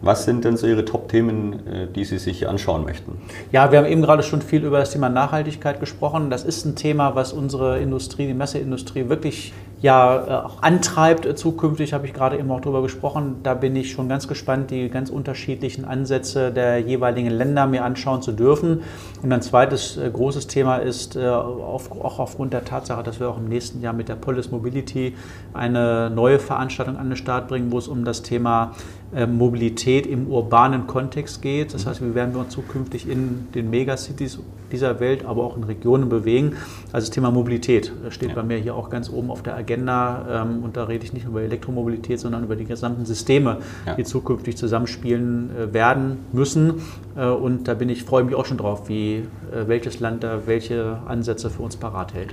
Was 0.03 0.25
sind 0.25 0.45
denn 0.45 0.57
so 0.57 0.67
Ihre 0.67 0.85
Top-Themen, 0.85 1.67
äh, 1.67 1.87
die 1.87 2.05
Sie 2.05 2.19
sich 2.19 2.49
anschauen 2.49 2.85
möchten? 2.85 3.19
Ja, 3.53 3.71
wir 3.71 3.79
haben 3.79 3.87
eben 3.87 4.03
gerade 4.03 4.23
schon 4.23 4.43
viel 4.43 4.65
über 4.65 4.79
das 4.79 4.93
Thema 4.93 5.09
Nachhaltigkeit 5.09 5.81
gesprochen. 5.81 6.31
Das 6.31 6.45
ist 6.45 6.65
ein 6.65 6.75
Thema, 6.75 7.15
was 7.15 7.33
unsere 7.33 7.79
Industrie, 7.81 8.27
die 8.27 8.35
Messeindustrie 8.35 9.09
wirklich 9.09 9.53
ja 9.83 10.45
auch 10.45 10.63
antreibt 10.63 11.39
zukünftig, 11.39 11.93
habe 11.95 12.07
ich 12.07 12.13
gerade 12.13 12.39
eben 12.39 12.51
auch 12.51 12.61
darüber 12.61 12.83
gesprochen. 12.83 13.37
Da 13.43 13.55
bin 13.55 13.75
ich 13.77 13.93
schon 13.93 14.09
ganz 14.09 14.29
gespannt, 14.29 14.71
die 14.71 14.91
ganz 14.91 15.11
unterschiedlichen 15.11 15.85
Ansätze 15.85 16.51
der 16.51 16.81
jeweiligen 16.81 17.31
Länder 17.31 17.67
mir 17.67 17.85
anschauen 17.85 18.21
zu 18.21 18.33
dürfen. 18.33 18.83
Und 19.23 19.33
ein 19.33 19.43
zweites 19.43 19.97
äh, 19.97 20.11
großes 20.11 20.47
Thema 20.47 20.77
ist 20.77 21.17
äh, 21.17 21.27
auch 21.29 22.19
aufgrund 22.19 22.53
der 22.53 22.65
Tatsache, 22.65 23.03
dass 23.03 23.21
wir 23.21 23.29
auch 23.29 23.39
im 23.39 23.49
nächsten 23.49 23.81
Jahr 23.81 23.93
mit 23.93 24.09
der 24.09 24.17
Polis 24.17 24.51
Mobility 24.51 25.15
eine 25.55 26.11
neue 26.11 26.39
Veranstaltung 26.39 26.97
an 26.97 27.09
den 27.09 27.17
Start 27.17 27.49
bringen, 27.49 27.73
wo 27.73 27.79
es 27.79 27.89
um 27.89 28.05
das 28.05 28.23
Thema 28.23 28.73
äh, 28.73 29.00
Mobilität 29.13 30.07
im 30.07 30.29
urbanen 30.29 30.87
Kontext 30.87 31.43
geht. 31.43 31.75
Das 31.75 31.87
heißt, 31.87 32.01
wir 32.01 32.15
werden 32.15 32.37
uns 32.37 32.53
zukünftig 32.53 33.09
in 33.09 33.49
den 33.55 33.69
Megacities 33.69 34.39
dieser 34.71 35.01
Welt, 35.01 35.25
aber 35.25 35.45
auch 35.45 35.57
in 35.57 35.65
Regionen 35.65 36.09
bewegen. 36.09 36.57
Also 36.93 37.07
das 37.07 37.11
Thema 37.11 37.31
Mobilität 37.31 37.93
steht 38.11 38.31
ja. 38.31 38.35
bei 38.37 38.43
mir 38.43 38.59
hier 38.59 38.75
auch 38.75 38.89
ganz 38.89 39.11
oben 39.11 39.31
auf 39.31 39.43
der 39.43 39.57
Agenda. 39.57 40.45
Ähm, 40.45 40.63
und 40.63 40.77
da 40.77 40.85
rede 40.85 41.05
ich 41.05 41.13
nicht 41.13 41.27
über 41.27 41.43
Elektromobilität, 41.43 42.21
sondern 42.21 42.45
über 42.45 42.57
die 42.57 42.65
gesamten 42.65 43.05
Systeme, 43.05 43.59
ja. 43.87 43.95
die 43.95 44.05
zukünftig 44.05 44.57
zusammenspielen 44.57 45.51
äh, 45.57 45.75
werden 45.75 46.19
müssen. 46.33 46.75
Äh, 47.17 47.27
und 47.27 47.67
da 47.69 47.75
bin 47.75 47.89
ich, 47.89 48.05
freue 48.05 48.25
mich 48.25 48.35
auch 48.35 48.47
schon 48.47 48.59
drauf, 48.59 48.89
wie 48.89 49.25
welches 49.53 49.99
Land 49.99 50.23
da 50.23 50.43
welche 50.47 50.99
Ansätze 51.09 51.51
für 51.51 51.63
uns 51.63 51.77
parat 51.77 52.15
hält. 52.15 52.33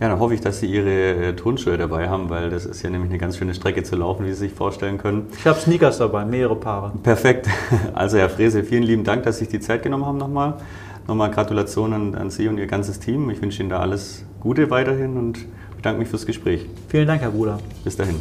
Ja, 0.00 0.08
dann 0.08 0.18
hoffe 0.18 0.34
ich, 0.34 0.40
dass 0.40 0.58
Sie 0.58 0.66
Ihre 0.66 1.36
Turnschuhe 1.36 1.78
dabei 1.78 2.08
haben, 2.08 2.28
weil 2.28 2.50
das 2.50 2.66
ist 2.66 2.82
ja 2.82 2.90
nämlich 2.90 3.10
eine 3.10 3.18
ganz 3.18 3.36
schöne 3.36 3.54
Strecke 3.54 3.84
zu 3.84 3.94
laufen, 3.94 4.26
wie 4.26 4.30
Sie 4.30 4.34
sich 4.34 4.52
vorstellen 4.52 4.98
können. 4.98 5.28
Ich 5.38 5.46
habe 5.46 5.58
Sneakers 5.58 6.00
dabei, 6.04 6.24
mehrere 6.24 6.56
Paare. 6.56 6.92
Perfekt. 7.02 7.48
Also 7.94 8.18
Herr 8.18 8.28
Frese, 8.28 8.64
vielen 8.64 8.82
lieben 8.82 9.04
Dank, 9.04 9.22
dass 9.24 9.38
Sie 9.38 9.44
sich 9.44 9.52
die 9.52 9.60
Zeit 9.60 9.82
genommen 9.82 10.04
haben 10.04 10.18
nochmal. 10.18 10.54
Nochmal 11.06 11.30
Gratulation 11.30 11.92
an, 11.92 12.14
an 12.14 12.30
Sie 12.30 12.48
und 12.48 12.58
Ihr 12.58 12.66
ganzes 12.66 12.98
Team. 12.98 13.30
Ich 13.30 13.40
wünsche 13.40 13.62
Ihnen 13.62 13.70
da 13.70 13.80
alles 13.80 14.24
Gute 14.40 14.70
weiterhin 14.70 15.16
und 15.16 15.38
bedanke 15.76 16.00
mich 16.00 16.08
fürs 16.08 16.26
Gespräch. 16.26 16.66
Vielen 16.88 17.06
Dank, 17.06 17.20
Herr 17.20 17.30
Bruder. 17.30 17.58
Bis 17.84 17.96
dahin. 17.96 18.16